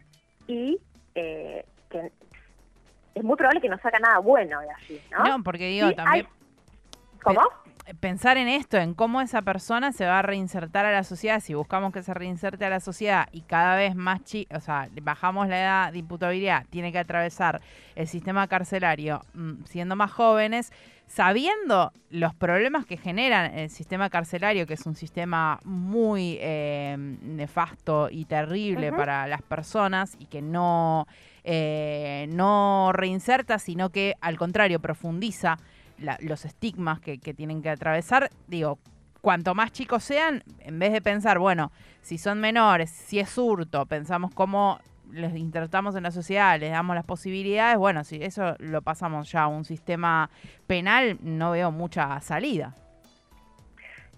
y 0.46 0.78
eh, 1.14 1.66
que 1.90 2.10
es 3.14 3.22
muy 3.22 3.36
probable 3.36 3.60
que 3.60 3.68
no 3.68 3.76
saca 3.80 3.98
nada 3.98 4.18
bueno 4.20 4.60
de 4.60 4.70
allí, 4.70 5.00
¿no? 5.10 5.24
No, 5.24 5.42
porque 5.44 5.66
digo, 5.68 5.90
Y 5.90 5.94
también 5.94 6.26
hay- 6.26 6.32
¿Cómo? 7.22 7.42
Pensar 8.00 8.36
en 8.36 8.48
esto, 8.48 8.76
en 8.76 8.94
cómo 8.94 9.20
esa 9.20 9.42
persona 9.42 9.92
se 9.92 10.06
va 10.06 10.18
a 10.18 10.22
reinsertar 10.22 10.86
a 10.86 10.92
la 10.92 11.04
sociedad, 11.04 11.40
si 11.40 11.54
buscamos 11.54 11.92
que 11.92 12.02
se 12.02 12.14
reinserte 12.14 12.64
a 12.64 12.70
la 12.70 12.80
sociedad 12.80 13.28
y 13.32 13.42
cada 13.42 13.76
vez 13.76 13.94
más 13.94 14.22
chi 14.24 14.46
o 14.54 14.60
sea, 14.60 14.88
bajamos 15.02 15.48
la 15.48 15.60
edad 15.60 15.92
de 15.92 15.98
imputabilidad, 15.98 16.66
tiene 16.70 16.92
que 16.92 16.98
atravesar 16.98 17.60
el 17.94 18.06
sistema 18.06 18.46
carcelario 18.46 19.22
mm, 19.34 19.64
siendo 19.64 19.96
más 19.96 20.10
jóvenes, 20.12 20.72
sabiendo 21.06 21.92
los 22.10 22.34
problemas 22.34 22.84
que 22.84 22.98
generan 22.98 23.58
el 23.58 23.70
sistema 23.70 24.10
carcelario, 24.10 24.66
que 24.66 24.74
es 24.74 24.86
un 24.86 24.94
sistema 24.94 25.58
muy 25.64 26.38
eh, 26.40 26.96
nefasto 26.98 28.08
y 28.10 28.26
terrible 28.26 28.92
para 28.92 29.26
las 29.26 29.40
personas 29.40 30.16
y 30.18 30.26
que 30.26 30.42
no, 30.42 31.06
eh, 31.44 32.26
no 32.30 32.90
reinserta, 32.92 33.58
sino 33.58 33.88
que 33.90 34.14
al 34.20 34.36
contrario 34.36 34.80
profundiza 34.80 35.58
la- 35.98 36.18
los 36.20 36.44
estigmas 36.44 37.00
que, 37.00 37.18
que 37.18 37.34
tienen 37.34 37.62
que 37.62 37.70
atravesar, 37.70 38.30
digo, 38.46 38.78
cuanto 39.20 39.54
más 39.54 39.72
chicos 39.72 40.04
sean, 40.04 40.42
en 40.60 40.78
vez 40.78 40.92
de 40.92 41.02
pensar, 41.02 41.38
bueno, 41.38 41.72
si 42.02 42.18
son 42.18 42.40
menores, 42.40 42.90
si 42.90 43.18
es 43.18 43.36
hurto, 43.36 43.84
pensamos 43.86 44.32
cómo 44.34 44.80
les 45.10 45.34
insertamos 45.36 45.96
en 45.96 46.02
la 46.02 46.10
sociedad, 46.10 46.58
les 46.60 46.70
damos 46.70 46.94
las 46.94 47.04
posibilidades, 47.04 47.78
bueno, 47.78 48.04
si 48.04 48.22
eso 48.22 48.54
lo 48.58 48.82
pasamos 48.82 49.30
ya 49.32 49.42
a 49.44 49.48
un 49.48 49.64
sistema 49.64 50.30
penal, 50.66 51.18
no 51.22 51.50
veo 51.52 51.70
mucha 51.72 52.20
salida. 52.20 52.74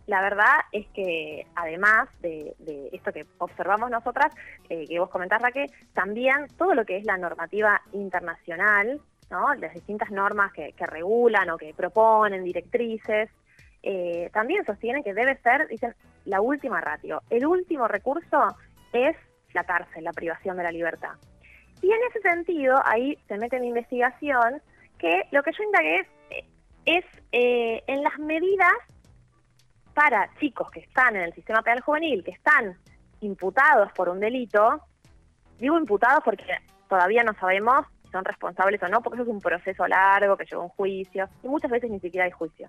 La 0.07 0.21
verdad 0.21 0.57
es 0.73 0.89
que 0.89 1.47
además 1.55 2.09
de, 2.21 2.57
de 2.59 2.89
esto 2.93 3.13
que 3.13 3.25
observamos 3.39 3.91
nosotras, 3.91 4.35
eh, 4.69 4.85
que 4.89 4.99
vos 4.99 5.09
comentás, 5.09 5.41
Raquel, 5.41 5.71
también 5.95 6.49
todo 6.59 6.75
lo 6.75 6.85
que 6.85 6.97
es 6.97 7.05
la 7.05 7.17
normativa 7.17 7.81
internacional, 7.93 9.01
las 9.31 9.75
distintas 9.75 10.11
normas 10.11 10.53
que, 10.53 10.75
regulan 10.79 11.51
o 11.51 11.57
que 11.57 11.73
proponen 11.75 12.45
directrices, 12.45 13.31
eh, 13.83 14.29
también 14.33 14.65
sostienen 14.65 15.03
que 15.03 15.15
debe 15.15 15.37
ser, 15.39 15.69
dicen, 15.69 15.95
la 16.25 16.41
última 16.41 16.81
ratio. 16.81 17.23
El 17.31 17.47
último 17.47 17.87
recurso 17.89 18.57
es 18.93 19.17
la 19.55 19.65
cárcel, 19.65 20.05
la 20.05 20.13
privación 20.13 20.57
de 20.57 20.65
la 20.65 20.73
libertad. 20.73 21.15
Y 21.81 21.91
en 21.91 21.99
ese 22.11 22.21
sentido, 22.21 22.81
ahí 22.85 23.17
se 23.29 23.39
mete 23.39 23.57
en 23.57 23.65
investigación 23.65 24.61
que 24.99 25.23
lo 25.31 25.43
que 25.43 25.53
yo 25.53 25.65
indagué 25.65 26.01
es, 26.01 26.07
es 26.85 27.05
eh, 27.33 27.83
en 27.87 28.03
las 28.03 28.19
medidas 28.19 28.73
para 29.95 30.29
chicos 30.39 30.71
que 30.71 30.81
están 30.81 31.17
en 31.17 31.23
el 31.23 31.35
sistema 31.35 31.63
penal 31.63 31.81
juvenil, 31.81 32.23
que 32.25 32.33
están 32.33 32.77
imputados 33.21 33.93
por 33.93 34.09
un 34.09 34.21
delito, 34.21 34.83
digo 35.59 35.79
imputados 35.79 36.21
porque 36.25 36.45
todavía 36.89 37.23
no 37.23 37.33
sabemos 37.35 37.87
si 38.11 38.13
son 38.13 38.25
responsables 38.25 38.83
o 38.83 38.89
no, 38.89 39.01
porque 39.03 39.17
eso 39.21 39.23
es 39.23 39.29
un 39.35 39.41
proceso 39.41 39.87
largo 39.87 40.37
que 40.37 40.45
lleva 40.45 40.63
un 40.65 40.69
juicio, 40.71 41.29
y 41.45 41.49
muchas 41.49 41.71
veces 41.71 41.91
ni 41.91 42.01
siquiera 42.01 42.25
hay 42.27 42.33
juicio, 42.33 42.67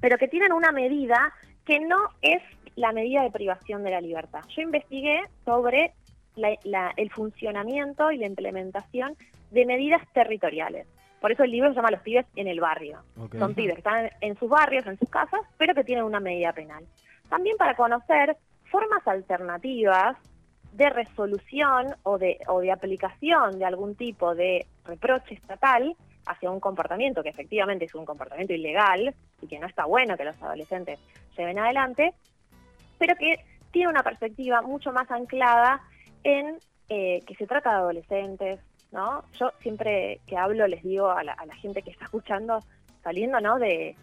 pero 0.00 0.16
que 0.18 0.28
tienen 0.28 0.52
una 0.52 0.70
medida 0.70 1.32
que 1.66 1.80
no 1.80 1.96
es 2.22 2.40
la 2.76 2.92
medida 2.92 3.22
de 3.22 3.30
privación 3.30 3.82
de 3.82 3.90
la 3.90 4.00
libertad. 4.00 4.40
Yo 4.54 4.62
investigué 4.62 5.22
sobre 5.44 5.92
la- 6.36 6.56
la- 6.64 6.92
el 6.96 7.10
funcionamiento 7.10 8.10
y 8.12 8.18
la 8.18 8.26
implementación 8.26 9.16
de 9.50 9.66
medidas 9.66 10.02
territoriales. 10.12 10.86
Por 11.20 11.32
eso 11.32 11.42
el 11.44 11.50
libro 11.52 11.70
se 11.70 11.76
llama 11.76 11.90
Los 11.90 12.02
pibes 12.02 12.26
en 12.36 12.48
el 12.48 12.60
barrio. 12.60 13.02
Son 13.38 13.54
pibes 13.54 13.74
que 13.74 13.80
están 13.80 14.10
en 14.20 14.36
sus 14.38 14.48
barrios, 14.48 14.86
en 14.86 14.98
sus 14.98 15.08
casas, 15.08 15.40
pero 15.56 15.74
que 15.74 15.84
tienen 15.84 16.04
una 16.04 16.20
medida 16.20 16.52
penal. 16.52 16.84
También 17.30 17.56
para 17.56 17.74
conocer 17.74 18.36
formas 18.64 19.06
alternativas 19.06 20.16
de 20.76 20.90
resolución 20.90 21.94
o 22.02 22.18
de, 22.18 22.38
o 22.48 22.60
de 22.60 22.72
aplicación 22.72 23.58
de 23.58 23.64
algún 23.64 23.94
tipo 23.94 24.34
de 24.34 24.66
reproche 24.84 25.34
estatal 25.34 25.96
hacia 26.26 26.50
un 26.50 26.58
comportamiento 26.58 27.22
que 27.22 27.28
efectivamente 27.28 27.84
es 27.84 27.94
un 27.94 28.04
comportamiento 28.04 28.52
ilegal 28.52 29.14
y 29.40 29.46
que 29.46 29.58
no 29.58 29.66
está 29.66 29.84
bueno 29.84 30.16
que 30.16 30.24
los 30.24 30.42
adolescentes 30.42 30.98
lleven 31.36 31.58
adelante, 31.58 32.14
pero 32.98 33.14
que 33.16 33.36
tiene 33.70 33.88
una 33.88 34.02
perspectiva 34.02 34.62
mucho 34.62 34.92
más 34.92 35.10
anclada 35.10 35.80
en 36.24 36.58
eh, 36.88 37.22
que 37.26 37.34
se 37.36 37.46
trata 37.46 37.70
de 37.70 37.76
adolescentes, 37.76 38.60
¿no? 38.90 39.24
Yo 39.38 39.52
siempre 39.60 40.20
que 40.26 40.36
hablo 40.36 40.66
les 40.66 40.82
digo 40.82 41.10
a 41.10 41.22
la, 41.22 41.32
a 41.32 41.46
la 41.46 41.54
gente 41.56 41.82
que 41.82 41.90
está 41.90 42.06
escuchando, 42.06 42.64
saliendo, 43.02 43.40
¿no? 43.40 43.58
De, 43.58 43.96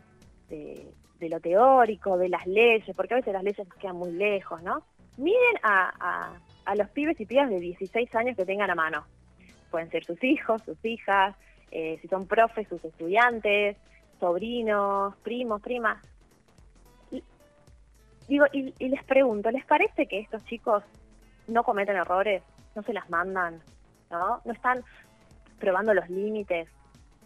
de, 0.50 1.30
lo 1.30 1.40
teórico, 1.40 2.18
de 2.18 2.30
las 2.30 2.48
leyes, 2.48 2.96
porque 2.96 3.13
a 3.13 3.18
veces 3.18 3.34
las 3.34 3.44
leyes 3.44 3.68
nos 3.68 3.78
quedan 3.78 3.96
muy 3.96 4.12
lejos, 4.12 4.62
¿no? 4.63 4.84
Miren 5.18 5.56
a, 5.63 6.34
a 6.72 6.75
los 6.75 6.90
pibes 6.92 7.20
y 7.20 7.25
pibas 7.25 7.50
de 7.50 7.60
16 7.60 8.16
años 8.16 8.38
que 8.38 8.46
tengan 8.46 8.70
a 8.70 8.75
mano. 8.75 9.04
Pueden 9.70 9.90
ser 9.90 10.06
sus 10.06 10.24
hijos, 10.24 10.62
sus 10.63 10.78
hijas, 10.86 11.36
eh, 11.70 12.00
si 12.01 12.08
son 12.08 12.28
profes, 12.28 12.66
sus 12.70 12.84
estudiantes, 12.86 13.75
sobrinos, 14.22 15.13
primos, 15.18 15.62
primas. 15.62 16.01
Y- 17.12 17.24
digo, 18.30 18.46
y, 18.54 18.74
y 18.80 18.88
les 18.88 19.04
pregunto, 19.04 19.51
¿les 19.51 19.66
parece 19.66 20.08
que 20.08 20.20
estos 20.20 20.46
chicos 20.46 20.82
no 21.50 21.63
cometen 21.66 21.98
errores? 21.98 22.42
¿No 22.74 22.84
se 22.84 22.94
las 22.94 23.10
mandan? 23.10 23.60
¿No? 24.10 24.40
¿No 24.46 24.54
están 24.54 24.82
probando 25.60 25.94
los 25.94 26.10
límites? 26.10 26.70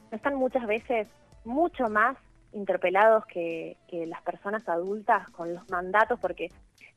¿No 0.10 0.18
están 0.18 0.34
muchas 0.34 0.66
veces 0.66 1.08
mucho 1.44 1.88
más 1.88 2.18
interpelados 2.52 3.24
que, 3.28 3.78
que 3.88 4.08
las 4.08 4.24
personas 4.24 4.68
adultas 4.68 5.30
con 5.30 5.54
los 5.54 5.70
mandatos? 5.70 6.20
Porque 6.20 6.50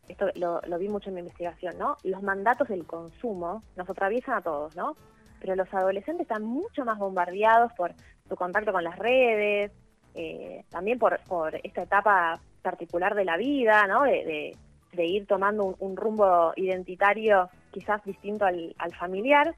esto 0.09 0.27
lo, 0.35 0.61
vi 0.79 0.89
mucho 0.89 1.09
en 1.11 1.15
mi 1.17 1.21
investigación, 1.21 1.79
¿no? 1.79 1.97
Los 2.03 2.23
mandatos 2.23 2.69
del 2.69 2.87
consumo 2.87 3.63
nos 3.77 3.89
atraviesan 3.89 4.35
a 4.37 4.41
todos, 4.43 4.75
¿no? 4.77 4.97
Pero 5.41 5.55
los 5.55 5.73
adolescentes 5.73 6.23
están 6.23 6.45
mucho 6.45 6.85
más 6.85 6.99
bombardeados 6.99 7.73
por 7.75 7.93
su 8.29 8.37
contacto 8.37 8.73
con 8.73 8.85
las 8.85 8.99
redes, 8.99 9.73
eh, 10.15 10.65
también 10.71 10.99
por, 10.99 11.21
esta 11.63 11.83
etapa 11.83 12.41
particular 12.63 13.15
de 13.15 13.25
la 13.25 13.37
vida, 13.37 13.87
¿no? 13.87 14.03
De, 14.03 14.25
de- 14.25 14.57
de 14.93 15.05
ir 15.07 15.27
tomando 15.27 15.77
un, 15.79 15.97
rumbo 15.97 16.53
identitario 16.57 17.49
quizás 17.71 18.03
distinto 18.05 18.45
al, 18.45 18.75
familiar. 18.99 19.55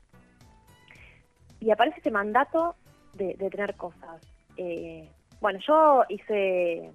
y 1.61 1.71
aparece 1.71 1.99
este 1.99 2.11
mandato 2.11 2.75
de, 3.15 3.35
tener 3.35 3.75
cosas. 3.77 4.21
Eh, 4.57 5.09
bueno, 5.41 5.59
yo 5.67 6.05
hice 6.09 6.91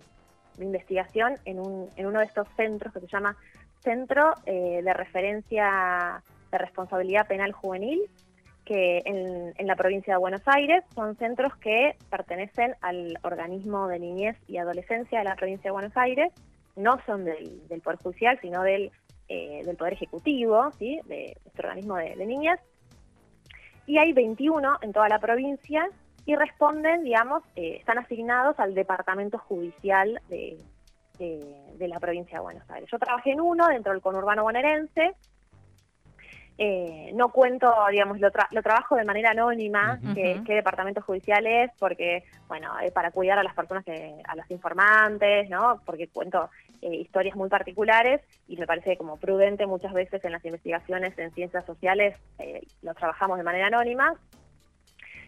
mi 0.58 0.66
investigación 0.66 1.36
en, 1.46 1.60
un, 1.60 1.90
en 1.96 2.06
uno 2.06 2.20
de 2.20 2.26
estos 2.26 2.48
centros 2.56 2.94
que 2.94 3.00
se 3.02 3.08
llama 3.08 3.36
Centro 3.82 4.34
eh, 4.46 4.82
de 4.84 4.94
Referencia 4.94 6.22
de 6.52 6.58
Responsabilidad 6.58 7.28
Penal 7.28 7.52
Juvenil, 7.52 8.02
que 8.66 9.02
en, 9.06 9.54
en, 9.56 9.68
la 9.68 9.76
provincia 9.76 10.16
de 10.16 10.20
Buenos 10.20 10.42
Aires 10.46 10.84
son 10.96 11.16
centros 11.18 11.56
que 11.58 11.96
pertenecen 12.10 12.76
al 12.82 13.20
organismo 13.22 13.88
de 13.88 14.00
niñez 14.00 14.38
y 14.48 14.58
adolescencia 14.58 15.20
de 15.20 15.26
la 15.26 15.36
provincia 15.36 15.70
de 15.70 15.74
Buenos 15.74 15.96
Aires, 15.96 16.34
no 16.76 17.00
son 17.06 17.26
del, 17.26 17.68
del 17.68 17.82
Poder 17.82 18.00
Judicial, 18.00 18.40
sino 18.42 18.64
del, 18.64 18.92
eh, 19.30 19.62
del 19.64 19.78
Poder 19.78 19.94
Ejecutivo, 19.94 20.72
¿sí? 20.80 21.00
de 21.06 21.38
este 21.46 21.62
organismo 21.62 21.96
de, 21.98 22.16
de 22.16 22.26
niñez. 22.26 22.60
Y 23.86 24.00
hay 24.00 24.14
21 24.14 24.80
en 24.82 24.92
toda 24.92 25.08
la 25.10 25.20
provincia 25.20 25.88
y 26.25 26.36
responden, 26.36 27.03
digamos, 27.03 27.44
eh, 27.55 27.77
están 27.79 28.00
asignados 28.00 28.60
al 28.60 28.74
Departamento 28.74 29.38
Judicial 29.38 30.22
de, 30.27 30.58
de, 31.20 31.88
la 31.88 32.00
provincia 32.00 32.39
de 32.39 32.44
Buenos 32.44 32.70
Aires. 32.70 32.89
Yo 32.91 32.98
trabajé 32.98 33.32
en 33.32 33.41
uno 33.41 33.67
dentro 33.67 33.91
del 33.94 34.01
conurbano 34.01 34.44
bonaerense. 34.44 35.13
Eh, 36.58 37.12
no 37.13 37.29
cuento, 37.29 37.72
digamos, 37.91 38.20
lo, 38.20 38.29
lo, 38.51 38.63
trabajo 38.63 38.96
de 38.96 39.03
manera 39.03 39.32
anónima 39.32 40.00
qué, 40.15 40.41
departamento 40.48 41.01
judicial 41.01 41.46
es, 41.46 41.70
porque, 41.77 42.24
bueno, 42.48 42.79
es 42.79 42.94
para 42.94 43.12
cuidar 43.12 43.38
a 43.38 43.44
las 43.44 43.53
personas, 43.53 43.84
que 43.84 44.15
a 44.25 44.36
los 44.38 44.50
informantes, 44.50 45.50
¿no? 45.50 45.82
Porque 45.86 46.08
cuento 46.08 46.50
eh, 46.82 46.96
historias 46.96 47.36
muy 47.36 47.50
particulares 47.50 48.22
y 48.48 48.55
me 48.55 48.65
parece 48.65 48.98
como 48.98 49.17
prudente 49.17 49.67
muchas 49.67 49.94
veces 49.94 50.24
en 50.24 50.32
las 50.32 50.46
investigaciones 50.46 51.17
en 51.20 51.32
ciencias 51.34 51.65
sociales 51.65 52.15
lo 52.82 52.94
trabajamos 52.96 53.38
de 53.38 53.44
manera 53.44 53.67
anónima. 53.67 54.15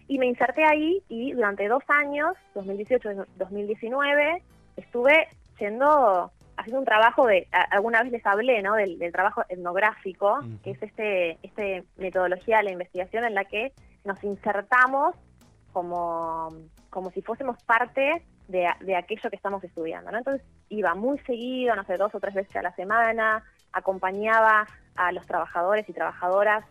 Y 0.07 0.19
me 0.19 0.25
inserté 0.25 0.63
ahí 0.63 1.03
y 1.09 1.33
durante 1.33 1.67
dos 1.67 1.83
años, 1.89 2.35
2018-2019, 2.55 4.41
estuve 4.77 5.27
siendo 5.57 6.31
haciendo 6.57 6.79
un 6.79 6.85
trabajo 6.85 7.27
de, 7.27 7.47
alguna 7.69 8.01
vez 8.01 8.11
les 8.11 8.25
hablé, 8.25 8.63
¿no? 8.63 8.73
Del, 8.73 8.97
trabajo 9.11 9.43
etnográfico, 9.47 10.39
que 10.63 10.71
es 10.71 10.81
este, 10.81 11.37
este 11.43 11.83
metodología 11.97 12.57
de 12.57 12.63
la 12.63 12.71
investigación 12.71 13.25
en 13.25 13.35
la 13.35 13.45
que 13.45 13.73
nos 14.03 14.23
insertamos 14.23 15.15
como, 15.71 16.49
como 16.89 17.11
si 17.11 17.21
fuésemos 17.21 17.61
parte 17.63 18.23
de, 18.47 18.67
de, 18.79 18.95
aquello 18.95 19.29
que 19.29 19.35
estamos 19.35 19.63
estudiando, 19.63 20.11
¿no? 20.11 20.17
Entonces 20.17 20.43
iba 20.69 20.95
muy 20.95 21.19
seguido, 21.19 21.75
no 21.75 21.83
sé, 21.83 21.97
dos 21.97 22.15
o 22.15 22.19
tres 22.19 22.33
veces 22.33 22.55
a 22.55 22.63
la 22.63 22.73
semana, 22.73 23.43
acompañaba 23.71 24.65
a 24.95 25.11
los 25.11 25.25
trabajadores 25.27 25.87
y 25.87 25.93
trabajadoras 25.93 26.65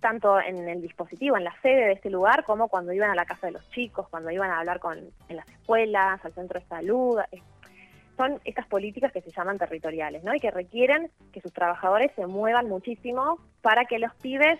tanto 0.00 0.40
en 0.40 0.68
el 0.68 0.80
dispositivo, 0.80 1.36
en 1.36 1.44
la 1.44 1.54
sede 1.60 1.86
de 1.86 1.92
este 1.92 2.10
lugar, 2.10 2.44
como 2.44 2.68
cuando 2.68 2.92
iban 2.92 3.10
a 3.10 3.14
la 3.14 3.24
casa 3.24 3.48
de 3.48 3.52
los 3.52 3.68
chicos, 3.70 4.08
cuando 4.08 4.30
iban 4.30 4.50
a 4.50 4.60
hablar 4.60 4.78
con, 4.78 4.98
en 5.28 5.36
las 5.36 5.48
escuelas, 5.48 6.24
al 6.24 6.32
centro 6.32 6.60
de 6.60 6.66
salud, 6.66 7.18
son 8.16 8.40
estas 8.44 8.66
políticas 8.66 9.12
que 9.12 9.20
se 9.22 9.30
llaman 9.30 9.58
territoriales, 9.58 10.24
¿no? 10.24 10.34
Y 10.34 10.40
que 10.40 10.50
requieren 10.50 11.10
que 11.32 11.40
sus 11.40 11.52
trabajadores 11.52 12.12
se 12.16 12.26
muevan 12.26 12.68
muchísimo 12.68 13.38
para 13.62 13.84
que 13.84 13.98
los 13.98 14.14
pibes 14.16 14.58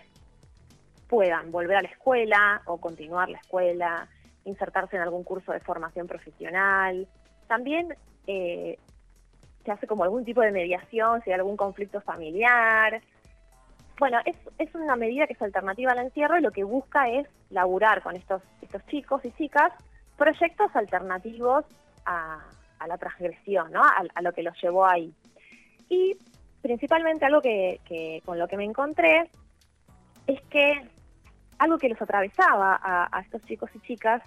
puedan 1.07 1.51
volver 1.51 1.77
a 1.77 1.81
la 1.81 1.89
escuela 1.89 2.61
o 2.65 2.77
continuar 2.77 3.29
la 3.29 3.39
escuela, 3.39 4.07
insertarse 4.45 4.95
en 4.95 5.01
algún 5.01 5.23
curso 5.23 5.51
de 5.51 5.59
formación 5.59 6.07
profesional. 6.07 7.07
También 7.47 7.95
eh, 8.27 8.77
se 9.65 9.71
hace 9.71 9.87
como 9.87 10.03
algún 10.03 10.23
tipo 10.23 10.41
de 10.41 10.51
mediación 10.51 11.21
si 11.21 11.31
hay 11.31 11.35
algún 11.35 11.57
conflicto 11.57 11.99
familiar. 12.01 13.01
Bueno, 13.99 14.17
es, 14.23 14.75
una 14.75 14.95
medida 14.95 15.27
que 15.27 15.33
es 15.33 15.41
alternativa 15.41 15.91
al 15.91 15.99
encierro 15.99 16.39
y 16.39 16.41
lo 16.41 16.51
que 16.51 16.63
busca 16.63 17.09
es 17.09 17.27
laburar 17.49 18.01
con 18.01 18.15
estos, 18.15 18.41
chicos 18.87 19.23
y 19.25 19.31
chicas 19.33 19.73
proyectos 20.17 20.73
alternativos 20.73 21.65
a, 22.05 22.39
a 22.79 22.87
la 22.87 22.97
transgresión, 22.97 23.73
¿no? 23.73 23.81
A, 23.83 24.21
lo 24.21 24.31
que 24.31 24.41
los 24.41 24.59
llevó 24.61 24.85
ahí. 24.85 25.13
Y 25.89 26.15
principalmente 26.61 27.25
algo 27.25 27.41
que, 27.41 28.21
con 28.25 28.39
lo 28.39 28.47
que 28.47 28.55
me 28.55 28.63
encontré 28.63 29.29
es 30.27 30.41
que 30.43 30.81
algo 31.57 31.77
que 31.77 31.89
los 31.89 32.01
atravesaba 32.01 32.79
a, 32.81 33.19
estos 33.19 33.43
chicos 33.43 33.69
y 33.75 33.79
chicas 33.81 34.23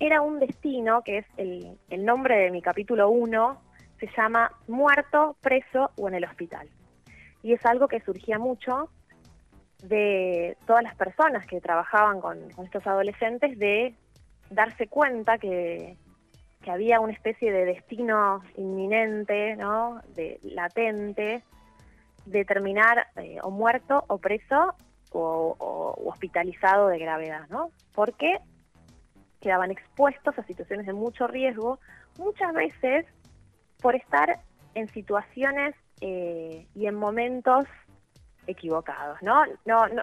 era 0.00 0.20
un 0.20 0.40
destino, 0.40 1.02
que 1.02 1.18
es 1.18 1.26
el, 1.36 1.78
el 1.90 2.04
nombre 2.04 2.38
de 2.38 2.50
mi 2.50 2.60
capítulo 2.60 3.08
1, 3.10 3.62
se 4.00 4.08
llama 4.16 4.50
muerto, 4.66 5.36
preso 5.40 5.92
o 5.96 6.08
en 6.08 6.14
el 6.14 6.24
hospital. 6.24 6.68
Y 7.42 7.52
es 7.52 7.64
algo 7.64 7.88
que 7.88 8.00
surgía 8.00 8.38
mucho 8.38 8.90
de 9.82 10.56
todas 10.66 10.82
las 10.82 10.94
personas 10.94 11.46
que 11.46 11.60
trabajaban 11.60 12.20
con, 12.20 12.38
estos 12.62 12.86
adolescentes 12.86 13.58
de 13.58 13.94
darse 14.50 14.88
cuenta 14.88 15.38
que, 15.38 15.96
que 16.62 16.70
había 16.70 17.00
una 17.00 17.12
especie 17.12 17.50
de 17.50 17.64
destino 17.64 18.42
inminente, 18.56 19.56
¿no? 19.56 20.02
De 20.14 20.38
latente, 20.42 21.42
de 22.26 22.44
terminar 22.44 23.06
eh, 23.16 23.38
o 23.42 23.50
muerto 23.50 24.04
o 24.08 24.18
preso 24.18 24.74
o, 25.12 25.96
hospitalizado 26.06 26.88
de 26.88 26.98
gravedad, 26.98 27.48
¿no? 27.48 27.70
Porque 27.94 28.38
quedaban 29.40 29.70
expuestos 29.70 30.38
a 30.38 30.44
situaciones 30.44 30.86
de 30.86 30.92
mucho 30.92 31.26
riesgo, 31.26 31.78
muchas 32.18 32.52
veces 32.52 33.06
por 33.80 33.96
estar 33.96 34.40
en 34.74 34.88
situaciones 34.88 35.74
eh, 36.00 36.66
y 36.74 36.86
en 36.86 36.94
momentos 36.94 37.64
equivocados, 38.46 39.22
¿no? 39.22 39.44
No, 39.64 39.86
no, 39.88 40.02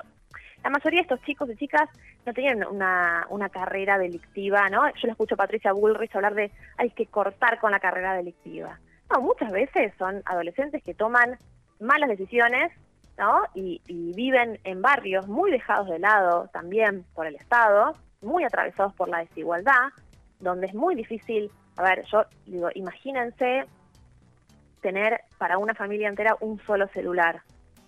la 0.64 0.70
mayoría 0.70 1.00
de 1.00 1.04
estos 1.04 1.22
chicos 1.22 1.50
y 1.50 1.56
chicas 1.56 1.90
no 2.26 2.34
tenían 2.34 2.66
una, 2.66 3.26
una 3.30 3.50
carrera 3.50 3.98
delictiva, 3.98 4.70
¿no? 4.70 4.86
Yo 4.96 5.08
le 5.08 5.12
escucho 5.12 5.36
a 5.36 5.38
Patricia 5.38 5.72
Bullrich 5.72 6.16
hablar 6.16 6.36
de 6.36 6.52
hay 6.78 6.90
que 6.92 7.06
cortar 7.06 7.60
con 7.60 7.72
la 7.72 7.80
carrera 7.80 8.14
delictiva. 8.14 8.80
No, 9.10 9.22
muchas 9.22 9.52
veces 9.52 9.94
son 9.98 10.22
adolescentes 10.26 10.84
que 10.84 10.94
toman 10.94 11.38
malas 11.80 12.10
decisiones, 12.10 12.72
¿no? 13.18 13.44
Y, 13.54 13.82
viven 13.88 14.60
en 14.64 14.82
barrios 14.82 15.28
muy 15.28 15.52
dejados 15.52 15.88
de 15.88 16.00
lado 16.00 16.50
también 16.52 17.06
por 17.14 17.28
el 17.28 17.36
Estado, 17.36 17.94
muy 18.22 18.44
atravesados 18.44 18.94
por 18.94 19.10
la 19.10 19.20
desigualdad, 19.20 19.90
donde 20.40 20.68
es 20.68 20.74
muy 20.74 20.96
difícil, 20.96 21.52
a 21.78 21.84
ver, 21.84 22.04
yo 22.12 22.26
digo, 22.46 22.70
imagínense 22.74 23.66
tener 24.88 25.19
para 25.38 25.58
una 25.58 25.73
familia 25.73 26.08
entera 26.08 26.38
un 26.39 26.62
solo 26.62 26.88
celular, 26.88 27.41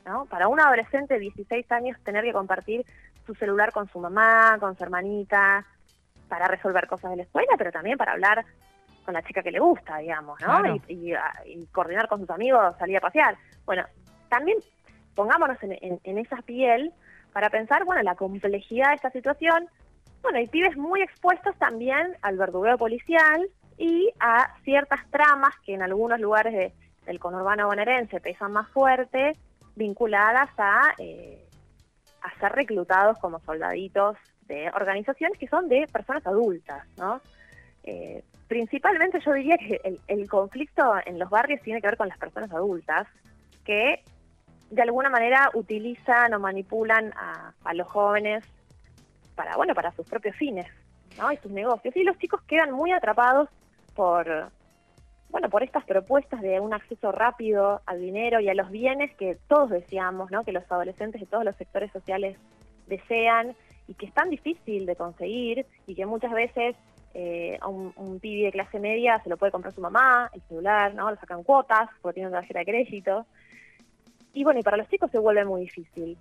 ¿no? 0.05 0.25
Para 0.25 0.49
un 0.49 0.59
adolescente 0.59 1.13
de 1.13 1.21
16 1.21 1.71
años 1.71 1.97
tener 2.03 2.25
que 2.25 2.33
compartir 2.33 2.85
su 3.25 3.33
celular 3.35 3.71
con 3.71 3.87
su 3.87 3.99
mamá, 3.99 4.57
con 4.59 4.75
su 4.75 4.83
hermanita, 4.83 5.65
para 6.27 6.49
resolver 6.49 6.87
cosas 6.87 7.11
de 7.11 7.15
la 7.15 7.23
escuela, 7.23 7.53
pero 7.57 7.71
también 7.71 7.97
para 7.97 8.11
hablar 8.11 8.43
con 9.05 9.13
la 9.13 9.21
chica 9.21 9.41
que 9.41 9.51
le 9.51 9.59
gusta, 9.59 9.99
digamos, 9.99 10.41
¿no? 10.41 10.61
Y, 10.89 11.13
coordinar 11.71 12.09
con 12.09 12.19
sus 12.19 12.29
amigos, 12.31 12.75
salir 12.77 12.97
a 12.97 12.99
pasear. 12.99 13.37
Bueno, 13.65 13.85
también 14.27 14.57
pongámonos 15.15 15.57
en, 15.63 16.01
en, 16.03 16.17
esa 16.17 16.41
piel 16.41 16.91
para 17.31 17.49
pensar, 17.49 17.85
bueno, 17.85 18.01
la 18.03 18.15
complejidad 18.15 18.89
de 18.89 18.95
esta 18.95 19.11
situación. 19.11 19.69
Bueno, 20.21 20.37
hay 20.39 20.47
pibes 20.47 20.75
muy 20.75 21.01
expuestos 21.01 21.55
también 21.59 22.17
al 22.23 22.37
verdugueo 22.37 22.77
policial 22.77 23.47
y 23.77 24.11
a 24.19 24.53
ciertas 24.65 24.99
tramas 25.11 25.55
que 25.65 25.73
en 25.73 25.81
algunos 25.81 26.19
lugares 26.19 26.73
del 27.09 27.19
conurbano 27.19 27.65
bonaerense 27.65 28.21
pesan 28.21 28.51
más 28.51 28.69
fuerte 28.69 29.35
vinculadas 29.75 30.51
a, 30.59 30.93
eh, 30.99 31.43
a 32.21 32.39
ser 32.39 32.51
reclutados 32.51 33.17
como 33.17 33.39
soldaditos 33.39 34.15
de 34.43 34.69
organizaciones 34.69 35.39
que 35.39 35.47
son 35.47 35.67
de 35.69 35.87
personas 35.91 36.25
adultas, 36.27 36.85
¿no? 36.97 37.19
Eh, 37.83 38.23
principalmente 38.47 39.19
yo 39.21 39.33
diría 39.33 39.57
que 39.57 39.81
el, 40.07 40.29
conflicto 40.29 40.83
en 41.03 41.17
los 41.17 41.31
barrios 41.31 41.61
tiene 41.63 41.81
que 41.81 41.87
ver 41.87 41.97
con 41.97 42.09
las 42.09 42.17
personas 42.19 42.51
adultas 42.51 43.07
que 43.65 44.03
de 44.69 44.81
alguna 44.83 45.09
manera 45.09 45.49
utilizan 45.55 46.31
o 46.35 46.39
manipulan 46.39 47.11
a, 47.15 47.53
a 47.63 47.73
los 47.73 47.87
jóvenes 47.87 48.43
para, 49.33 49.55
bueno, 49.55 49.73
para 49.73 49.91
sus 49.93 50.05
propios 50.07 50.35
fines, 50.35 50.67
¿no? 51.17 51.31
Y 51.31 51.37
sus 51.37 51.51
negocios. 51.51 51.95
Y 51.95 52.03
los 52.03 52.19
chicos 52.19 52.41
quedan 52.43 52.71
muy 52.71 52.91
atrapados 52.91 53.49
por, 53.95 54.51
bueno, 55.29 55.49
por 55.49 55.63
estas 55.63 55.85
propuestas 55.85 56.41
de 56.41 56.59
un 56.59 56.73
acceso 56.73 57.11
rápido 57.11 57.81
al 57.85 58.01
dinero 58.01 58.39
y 58.39 58.49
a 58.49 58.55
los 58.55 58.71
bienes 58.71 59.13
que 59.15 59.37
todos 59.47 59.69
deseamos, 59.69 60.31
¿no? 60.31 60.43
que 60.43 60.51
los 60.51 60.69
adolescentes 60.71 61.21
de 61.21 61.27
todos 61.27 61.45
los 61.45 61.55
sectores 61.55 61.91
sociales 61.91 62.37
desean 62.87 63.55
y 63.87 63.93
que 63.93 64.07
es 64.07 64.13
tan 64.13 64.29
difícil 64.29 64.85
de 64.85 64.95
conseguir 64.95 65.65
y 65.85 65.95
que 65.95 66.05
muchas 66.05 66.31
veces 66.31 66.75
eh, 67.13 67.57
a 67.61 67.67
un, 67.67 67.93
un 67.95 68.19
pibe 68.19 68.45
de 68.45 68.51
clase 68.51 68.79
media 68.79 69.21
se 69.23 69.29
lo 69.29 69.37
puede 69.37 69.51
comprar 69.51 69.73
su 69.73 69.81
mamá, 69.81 70.29
el 70.33 70.41
celular, 70.41 70.95
¿no? 70.95 71.09
lo 71.11 71.17
sacan 71.17 71.43
cuotas 71.43 71.89
porque 72.01 72.15
tienen 72.15 72.31
una 72.31 72.39
tarjeta 72.39 72.59
de 72.59 72.65
crédito. 72.65 73.25
Y 74.33 74.43
bueno, 74.43 74.59
y 74.59 74.63
para 74.63 74.77
los 74.77 74.87
chicos 74.89 75.11
se 75.11 75.19
vuelve 75.19 75.45
muy 75.45 75.61
difícil. 75.61 76.17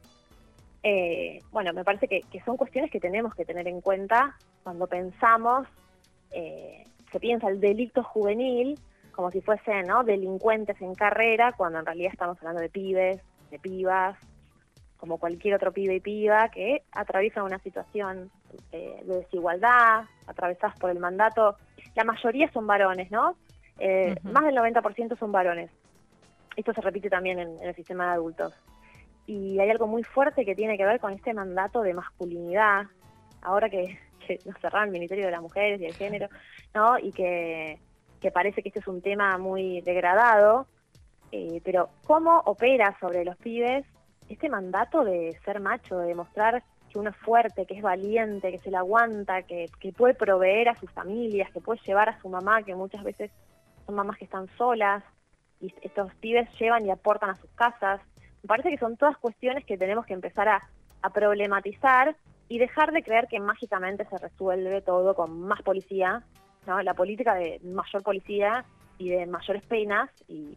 Eh, 0.82 1.40
bueno, 1.50 1.72
me 1.72 1.84
parece 1.84 2.08
que, 2.08 2.22
son 2.44 2.56
cuestiones 2.56 2.90
que 2.90 3.00
tenemos 3.00 3.34
que 3.34 3.44
tener 3.44 3.66
en 3.68 3.80
cuenta 3.80 4.36
cuando 4.62 4.86
pensamos, 4.86 5.66
eh, 6.30 6.84
se 7.10 7.20
piensa 7.20 7.48
el 7.48 7.60
delito 7.60 8.02
juvenil 8.02 8.78
como 9.18 9.32
si 9.32 9.40
fuesen 9.40 9.88
¿no? 9.88 10.04
delincuentes 10.04 10.80
en 10.80 10.94
carrera, 10.94 11.52
cuando 11.56 11.80
en 11.80 11.86
realidad 11.86 12.12
estamos 12.12 12.38
hablando 12.38 12.62
de 12.62 12.68
pibes, 12.68 13.20
de 13.50 13.58
pibas, 13.58 14.16
como 14.96 15.18
cualquier 15.18 15.56
otro 15.56 15.72
pibe 15.72 15.96
y 15.96 16.00
piba 16.00 16.48
que 16.50 16.84
atraviesan 16.92 17.42
una 17.42 17.58
situación 17.58 18.30
eh, 18.70 19.02
de 19.04 19.16
desigualdad, 19.16 20.04
atravesadas 20.28 20.78
por 20.78 20.90
el 20.90 21.00
mandato. 21.00 21.56
La 21.96 22.04
mayoría 22.04 22.48
son 22.52 22.68
varones, 22.68 23.10
¿no? 23.10 23.34
Eh. 23.80 24.14
Más 24.22 24.44
del 24.44 24.54
90% 24.54 25.18
son 25.18 25.32
varones. 25.32 25.72
Esto 26.54 26.72
se 26.72 26.80
repite 26.80 27.10
también 27.10 27.40
en, 27.40 27.58
en 27.60 27.68
el 27.70 27.74
sistema 27.74 28.06
de 28.06 28.12
adultos. 28.12 28.54
Y 29.26 29.58
hay 29.58 29.68
algo 29.68 29.88
muy 29.88 30.04
fuerte 30.04 30.44
que 30.44 30.54
tiene 30.54 30.78
que 30.78 30.86
ver 30.86 31.00
con 31.00 31.12
este 31.12 31.34
mandato 31.34 31.82
de 31.82 31.92
masculinidad, 31.92 32.84
ahora 33.42 33.68
que, 33.68 33.98
que 34.24 34.38
nos 34.44 34.56
cerraron 34.60 34.90
el 34.90 34.92
Ministerio 34.92 35.24
de 35.24 35.32
las 35.32 35.42
Mujeres 35.42 35.80
y 35.80 35.86
el 35.86 35.94
Género, 35.94 36.28
¿no? 36.72 37.00
Y 37.00 37.10
que, 37.10 37.80
que 38.20 38.30
parece 38.30 38.62
que 38.62 38.68
este 38.68 38.80
es 38.80 38.88
un 38.88 39.02
tema 39.02 39.38
muy 39.38 39.80
degradado, 39.82 40.66
eh, 41.32 41.60
pero 41.64 41.90
¿cómo 42.06 42.38
opera 42.46 42.96
sobre 43.00 43.24
los 43.24 43.36
pibes 43.36 43.84
este 44.28 44.48
mandato 44.48 45.04
de 45.04 45.38
ser 45.44 45.60
macho, 45.60 45.98
de 45.98 46.08
demostrar 46.08 46.62
que 46.90 46.98
uno 46.98 47.10
es 47.10 47.16
fuerte, 47.16 47.66
que 47.66 47.74
es 47.74 47.82
valiente, 47.82 48.50
que 48.50 48.58
se 48.58 48.70
la 48.70 48.80
aguanta, 48.80 49.42
que, 49.42 49.66
que 49.80 49.92
puede 49.92 50.14
proveer 50.14 50.68
a 50.68 50.76
sus 50.76 50.90
familias, 50.90 51.50
que 51.52 51.60
puede 51.60 51.80
llevar 51.86 52.08
a 52.08 52.20
su 52.20 52.28
mamá, 52.28 52.62
que 52.62 52.74
muchas 52.74 53.02
veces 53.02 53.30
son 53.86 53.94
mamás 53.94 54.18
que 54.18 54.24
están 54.24 54.48
solas, 54.56 55.02
y 55.60 55.72
estos 55.82 56.14
pibes 56.16 56.48
llevan 56.58 56.86
y 56.86 56.90
aportan 56.90 57.30
a 57.30 57.36
sus 57.36 57.50
casas. 57.50 58.00
Me 58.42 58.48
parece 58.48 58.70
que 58.70 58.78
son 58.78 58.96
todas 58.96 59.16
cuestiones 59.18 59.64
que 59.64 59.76
tenemos 59.76 60.06
que 60.06 60.14
empezar 60.14 60.48
a, 60.48 60.68
a 61.02 61.10
problematizar 61.10 62.16
y 62.48 62.58
dejar 62.58 62.92
de 62.92 63.02
creer 63.02 63.28
que 63.28 63.40
mágicamente 63.40 64.06
se 64.06 64.18
resuelve 64.18 64.80
todo 64.80 65.14
con 65.14 65.42
más 65.42 65.60
policía, 65.62 66.22
¿no? 66.66 66.82
la 66.82 66.94
política 66.94 67.34
de 67.34 67.60
mayor 67.64 68.02
policía 68.02 68.64
y 68.98 69.10
de 69.10 69.26
mayores 69.26 69.62
penas, 69.64 70.10
y 70.28 70.56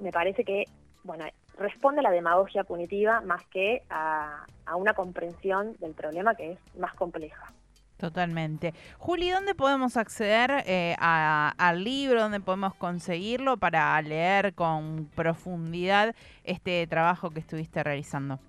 me 0.00 0.10
parece 0.10 0.44
que, 0.44 0.64
bueno, 1.02 1.24
responde 1.58 2.00
a 2.00 2.02
la 2.02 2.10
demagogia 2.10 2.64
punitiva 2.64 3.20
más 3.20 3.46
que 3.48 3.82
a, 3.90 4.44
a 4.66 4.76
una 4.76 4.94
comprensión 4.94 5.76
del 5.78 5.92
problema 5.94 6.34
que 6.34 6.52
es 6.52 6.58
más 6.78 6.94
compleja. 6.94 7.52
Totalmente. 7.96 8.74
Juli, 8.98 9.30
¿dónde 9.30 9.54
podemos 9.54 9.96
acceder 9.96 10.64
eh, 10.66 10.96
a- 10.98 11.54
al 11.56 11.84
libro? 11.84 12.20
¿Dónde 12.20 12.40
podemos 12.40 12.74
conseguirlo 12.74 13.56
para 13.56 14.00
leer 14.02 14.54
con 14.54 15.08
profundidad 15.14 16.14
este 16.42 16.86
trabajo 16.88 17.30
que 17.30 17.38
estuviste 17.40 17.82
realizando? 17.84 18.40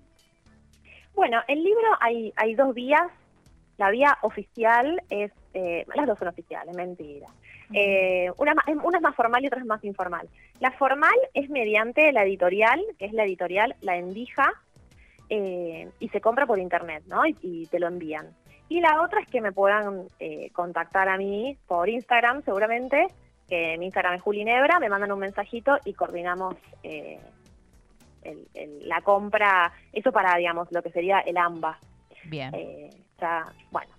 Bueno, 1.14 1.40
el 1.48 1.62
libro 1.62 1.88
hay, 2.00 2.32
hay 2.36 2.54
dos 2.54 2.74
vías. 2.74 3.00
La 3.78 3.90
vía 3.90 4.16
oficial 4.22 5.02
es, 5.10 5.32
eh, 5.54 5.84
las 5.94 6.06
dos 6.06 6.18
son 6.18 6.28
oficiales, 6.28 6.74
mentira. 6.74 7.26
Eh, 7.74 8.30
una, 8.38 8.54
una 8.84 8.98
es 8.98 9.02
más 9.02 9.14
formal 9.16 9.42
y 9.42 9.48
otra 9.48 9.58
es 9.60 9.66
más 9.66 9.82
informal. 9.84 10.28
La 10.60 10.70
formal 10.72 11.14
es 11.34 11.50
mediante 11.50 12.12
la 12.12 12.22
editorial, 12.24 12.80
que 12.98 13.06
es 13.06 13.12
la 13.12 13.24
editorial 13.24 13.74
La 13.80 13.96
Endija, 13.96 14.52
eh, 15.28 15.90
y 15.98 16.08
se 16.10 16.20
compra 16.20 16.46
por 16.46 16.58
internet, 16.58 17.02
¿no? 17.06 17.26
Y, 17.26 17.36
y 17.42 17.66
te 17.66 17.80
lo 17.80 17.88
envían. 17.88 18.28
Y 18.68 18.80
la 18.80 19.02
otra 19.02 19.20
es 19.20 19.28
que 19.28 19.40
me 19.40 19.52
puedan 19.52 20.06
eh, 20.20 20.50
contactar 20.52 21.08
a 21.08 21.16
mí 21.16 21.56
por 21.66 21.88
Instagram, 21.88 22.42
seguramente, 22.44 23.06
que 23.48 23.76
mi 23.78 23.86
Instagram 23.86 24.14
es 24.14 24.22
Julinebra, 24.22 24.78
me 24.80 24.88
mandan 24.88 25.12
un 25.12 25.18
mensajito 25.20 25.76
y 25.84 25.92
coordinamos 25.94 26.54
eh, 26.82 27.18
el- 28.22 28.48
el- 28.54 28.88
la 28.88 29.00
compra, 29.02 29.72
eso 29.92 30.10
para, 30.12 30.36
digamos, 30.36 30.70
lo 30.72 30.82
que 30.82 30.90
sería 30.90 31.20
el 31.20 31.36
AMBA. 31.36 31.78
Bien. 32.24 32.52
Eh, 32.54 32.90
bueno, 33.70 33.96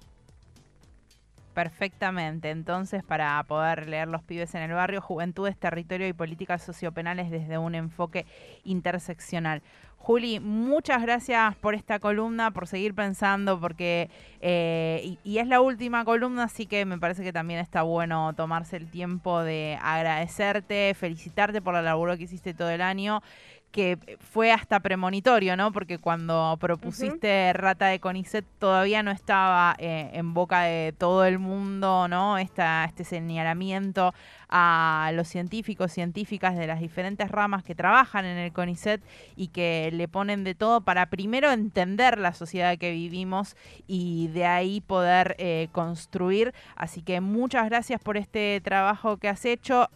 Perfectamente. 1.58 2.52
Entonces, 2.52 3.04
para 3.04 3.44
poder 3.46 3.90
leer 3.90 4.08
Los 4.08 4.22
pibes 4.22 4.54
en 4.54 4.62
el 4.62 4.74
barrio, 4.74 5.02
Juventudes, 5.02 5.58
Territorio 5.58 6.08
y 6.08 6.14
Políticas 6.14 6.62
Sociopenales 6.62 7.32
desde 7.32 7.58
un 7.58 7.74
enfoque 7.74 8.28
interseccional. 8.64 9.64
Juli, 9.98 10.40
muchas 10.40 11.02
gracias 11.02 11.56
por 11.56 11.74
esta 11.74 11.98
columna, 11.98 12.52
por 12.52 12.68
seguir 12.68 12.94
pensando, 12.94 13.60
porque 13.60 14.12
eh, 14.40 15.02
y, 15.04 15.20
y 15.24 15.40
es 15.40 15.48
la 15.48 15.60
última 15.60 16.06
columna, 16.06 16.44
así 16.44 16.68
que 16.68 16.86
me 16.86 17.00
parece 17.00 17.24
que 17.24 17.34
también 17.34 17.60
está 17.60 17.82
bueno 17.82 18.34
tomarse 18.36 18.78
el 18.78 18.92
tiempo 18.92 19.42
de 19.42 19.80
agradecerte, 19.82 20.94
felicitarte 20.94 21.60
por 21.60 21.74
la 21.74 21.82
labor 21.82 22.16
que 22.18 22.26
hiciste 22.26 22.54
todo 22.54 22.70
el 22.70 22.84
año 22.84 23.24
que 23.72 24.18
fue 24.20 24.52
hasta 24.52 24.80
premonitorio, 24.80 25.58
¿no? 25.58 25.72
Porque 25.72 26.00
cuando 26.00 26.58
propusiste 26.60 27.52
Rata 27.54 27.88
de 27.88 28.00
Conicet 28.00 28.46
todavía 28.60 29.04
no 29.04 29.12
estaba 29.12 29.76
eh, 29.78 30.10
en 30.14 30.34
boca 30.34 30.64
de 30.64 30.94
todo 30.98 31.26
el 31.26 31.38
mundo, 31.40 32.08
¿no? 32.08 32.38
Esta, 32.38 32.86
este 32.86 33.04
señalamiento 33.04 34.14
a 34.50 35.12
los 35.14 35.28
científicos, 35.28 35.92
científicas 35.92 36.56
de 36.58 36.68
las 36.68 36.80
diferentes 36.80 37.30
ramas 37.30 37.64
que 37.64 37.76
trabajan 37.76 38.26
en 38.26 38.38
el 38.38 38.54
CONICET 38.54 39.02
y 39.36 39.50
que 39.50 39.90
le 39.92 40.08
ponen 40.08 40.44
de 40.44 40.56
todo 40.56 40.82
para 40.82 41.08
primero 41.08 41.52
entender 41.52 42.18
la 42.18 42.34
sociedad 42.34 42.78
que 42.78 42.92
vivimos 42.92 43.56
y 43.88 44.30
de 44.30 44.46
ahí 44.46 44.82
poder 44.82 45.36
eh, 45.38 45.68
construir. 45.72 46.54
Así 46.76 47.02
que 47.02 47.20
muchas 47.22 47.66
gracias 47.66 48.02
por 48.02 48.18
este 48.18 48.62
trabajo 48.62 49.18
que 49.18 49.28
has 49.28 49.44
hecho 49.46 49.90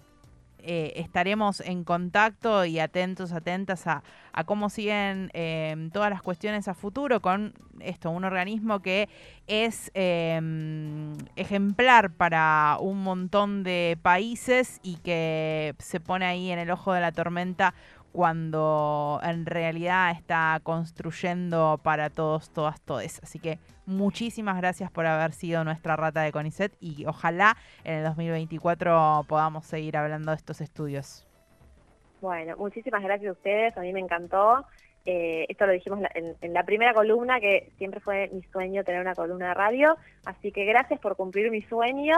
eh, 0.64 0.94
estaremos 0.96 1.60
en 1.62 1.84
contacto 1.84 2.66
y 2.66 2.80
atentos, 2.80 3.32
atentas 3.32 3.88
a, 3.88 4.04
cómo 4.46 4.70
siguen 4.70 5.30
eh, 5.34 5.90
todas 5.92 6.10
las 6.10 6.22
cuestiones 6.22 6.68
a 6.68 6.74
futuro 6.74 7.22
con 7.22 7.54
esto, 7.80 8.12
un 8.12 8.24
organismo 8.24 8.82
que 8.82 9.10
es 9.48 9.92
eh, 9.94 10.40
ejemplar 11.36 12.12
para 12.12 12.78
un 12.80 13.04
montón 13.04 13.64
de 13.64 13.98
países 14.02 14.80
y 14.84 14.98
que 14.98 15.76
se 15.80 16.00
pone 16.00 16.26
ahí 16.26 16.52
en 16.52 16.60
el 16.60 16.72
ojo 16.72 16.94
de 16.94 17.02
la 17.02 17.12
tormenta 17.12 17.74
cuando 18.12 19.20
en 19.24 19.46
realidad 19.46 20.12
está 20.12 20.60
construyendo 20.64 21.80
para 21.82 22.10
todos, 22.10 22.52
todas, 22.52 22.82
todes. 22.82 23.20
Así 23.24 23.40
que 23.40 23.60
muchísimas 23.92 24.58
gracias 24.58 24.90
por 24.92 25.06
haber 25.06 25.34
sido 25.34 25.64
nuestra 25.64 25.96
rata 25.96 26.22
de 26.22 26.32
CONICET 26.32 26.74
y 26.80 27.06
ojalá 27.06 27.56
en 27.84 27.96
el 27.96 28.04
2024 28.06 29.26
podamos 29.28 29.66
seguir 29.66 29.98
hablando 29.98 30.32
de 30.32 30.38
estos 30.38 30.62
estudios. 30.62 31.28
Bueno, 32.22 32.56
muchísimas 32.58 33.04
gracias 33.04 33.30
a 33.30 33.34
ustedes, 33.34 33.78
a 33.78 33.82
mí 33.82 33.94
me 33.94 34.00
encantó. 34.00 34.66
Eh, 35.06 35.46
esto 35.50 35.66
lo 35.66 35.74
dijimos 35.74 36.00
en, 36.14 36.36
en 36.42 36.54
la 36.54 36.64
primera 36.64 36.94
columna, 36.94 37.40
que 37.40 37.72
siempre 37.78 38.00
fue 38.00 38.30
mi 38.32 38.44
sueño 38.44 38.84
tener 38.84 39.02
una 39.02 39.16
columna 39.16 39.50
de 39.50 39.54
radio, 39.56 39.98
así 40.26 40.52
que 40.52 40.66
gracias 40.66 41.00
por 41.00 41.16
cumplir 41.16 41.50
mi 41.50 41.62
sueño 41.64 42.16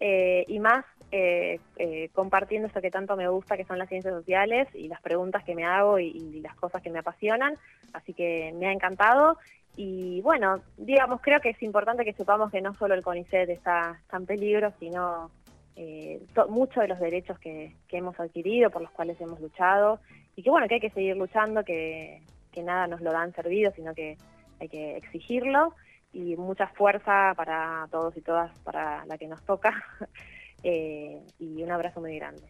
eh, 0.00 0.44
y 0.48 0.58
más 0.58 0.84
eh, 1.12 1.60
eh, 1.76 2.08
compartiendo 2.12 2.66
esto 2.66 2.80
que 2.80 2.90
tanto 2.90 3.16
me 3.16 3.28
gusta, 3.28 3.56
que 3.56 3.64
son 3.64 3.78
las 3.78 3.88
ciencias 3.88 4.12
sociales 4.12 4.68
y 4.74 4.88
las 4.88 5.00
preguntas 5.00 5.44
que 5.44 5.54
me 5.54 5.64
hago 5.64 5.98
y 5.98 6.40
las 6.40 6.56
cosas 6.56 6.82
que 6.82 6.90
me 6.90 6.98
apasionan, 6.98 7.54
así 7.92 8.12
que 8.12 8.52
me 8.58 8.66
ha 8.66 8.72
encantado. 8.72 9.38
Y 9.76 10.20
bueno, 10.20 10.62
digamos, 10.76 11.20
creo 11.20 11.40
que 11.40 11.50
es 11.50 11.62
importante 11.62 12.04
que 12.04 12.12
sepamos 12.12 12.50
que 12.50 12.60
no 12.60 12.74
solo 12.74 12.94
el 12.94 13.02
CONICET 13.02 13.48
está, 13.50 13.98
está 14.02 14.16
en 14.16 14.26
peligro, 14.26 14.72
sino 14.78 15.30
eh, 15.76 16.24
muchos 16.48 16.82
de 16.82 16.88
los 16.88 17.00
derechos 17.00 17.38
que, 17.38 17.74
que 17.88 17.98
hemos 17.98 18.18
adquirido, 18.20 18.70
por 18.70 18.82
los 18.82 18.90
cuales 18.92 19.20
hemos 19.20 19.40
luchado, 19.40 20.00
y 20.36 20.42
que 20.42 20.50
bueno, 20.50 20.68
que 20.68 20.74
hay 20.74 20.80
que 20.80 20.90
seguir 20.90 21.16
luchando, 21.16 21.64
que, 21.64 22.22
que 22.52 22.62
nada 22.62 22.86
nos 22.86 23.00
lo 23.00 23.12
dan 23.12 23.34
servido, 23.34 23.72
sino 23.74 23.94
que 23.94 24.16
hay 24.60 24.68
que 24.68 24.96
exigirlo, 24.96 25.74
y 26.12 26.36
mucha 26.36 26.68
fuerza 26.68 27.34
para 27.36 27.88
todos 27.90 28.16
y 28.16 28.20
todas, 28.20 28.56
para 28.60 29.04
la 29.06 29.18
que 29.18 29.26
nos 29.26 29.42
toca, 29.42 29.82
eh, 30.62 31.20
y 31.40 31.62
un 31.62 31.72
abrazo 31.72 32.00
muy 32.00 32.16
grande. 32.16 32.44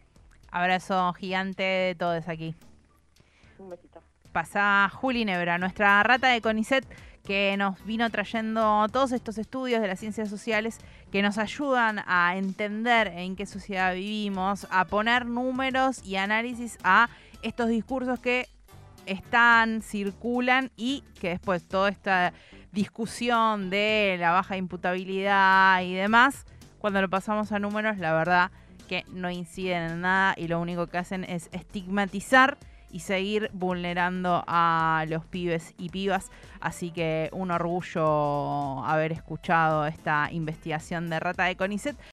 Abrazo 0.51 1.11
gigante 1.13 1.63
de 1.63 1.95
todos 1.95 2.27
aquí. 2.29 2.55
Un 3.57 3.71
besito. 3.71 3.99
Pasa 4.31 4.89
Juli 4.93 5.25
Nebra, 5.25 5.57
nuestra 5.57 6.03
rata 6.03 6.29
de 6.29 6.41
CONICET, 6.41 6.85
que 7.25 7.55
nos 7.57 7.83
vino 7.85 8.09
trayendo 8.09 8.87
todos 8.89 9.11
estos 9.11 9.37
estudios 9.37 9.81
de 9.81 9.87
las 9.87 9.99
ciencias 9.99 10.29
sociales 10.29 10.77
que 11.11 11.21
nos 11.21 11.37
ayudan 11.37 12.01
a 12.07 12.37
entender 12.37 13.07
en 13.07 13.35
qué 13.35 13.45
sociedad 13.45 13.93
vivimos, 13.93 14.67
a 14.69 14.85
poner 14.85 15.25
números 15.25 16.05
y 16.05 16.15
análisis 16.15 16.77
a 16.83 17.09
estos 17.41 17.69
discursos 17.69 18.19
que 18.19 18.47
están, 19.05 19.81
circulan 19.81 20.71
y 20.75 21.03
que 21.19 21.29
después 21.29 21.67
toda 21.67 21.89
esta 21.89 22.33
discusión 22.71 23.69
de 23.69 24.17
la 24.19 24.31
baja 24.31 24.57
imputabilidad 24.57 25.81
y 25.81 25.93
demás, 25.93 26.45
cuando 26.79 27.01
lo 27.01 27.09
pasamos 27.09 27.51
a 27.51 27.59
números, 27.59 27.97
la 27.97 28.13
verdad 28.13 28.51
que 28.87 29.03
no 29.11 29.31
inciden 29.31 29.91
en 29.91 30.01
nada 30.01 30.35
y 30.37 30.47
lo 30.47 30.59
único 30.59 30.87
que 30.87 30.97
hacen 30.97 31.23
es 31.23 31.49
estigmatizar 31.51 32.57
y 32.91 32.99
seguir 32.99 33.49
vulnerando 33.53 34.43
a 34.47 35.05
los 35.07 35.25
pibes 35.25 35.73
y 35.77 35.89
pibas. 35.89 36.31
Así 36.59 36.91
que 36.91 37.29
un 37.31 37.51
orgullo 37.51 38.83
haber 38.85 39.11
escuchado 39.11 39.85
esta 39.85 40.29
investigación 40.31 41.09
de 41.09 41.19
Rata 41.19 41.45
de 41.45 41.55
Conicet. 41.55 41.95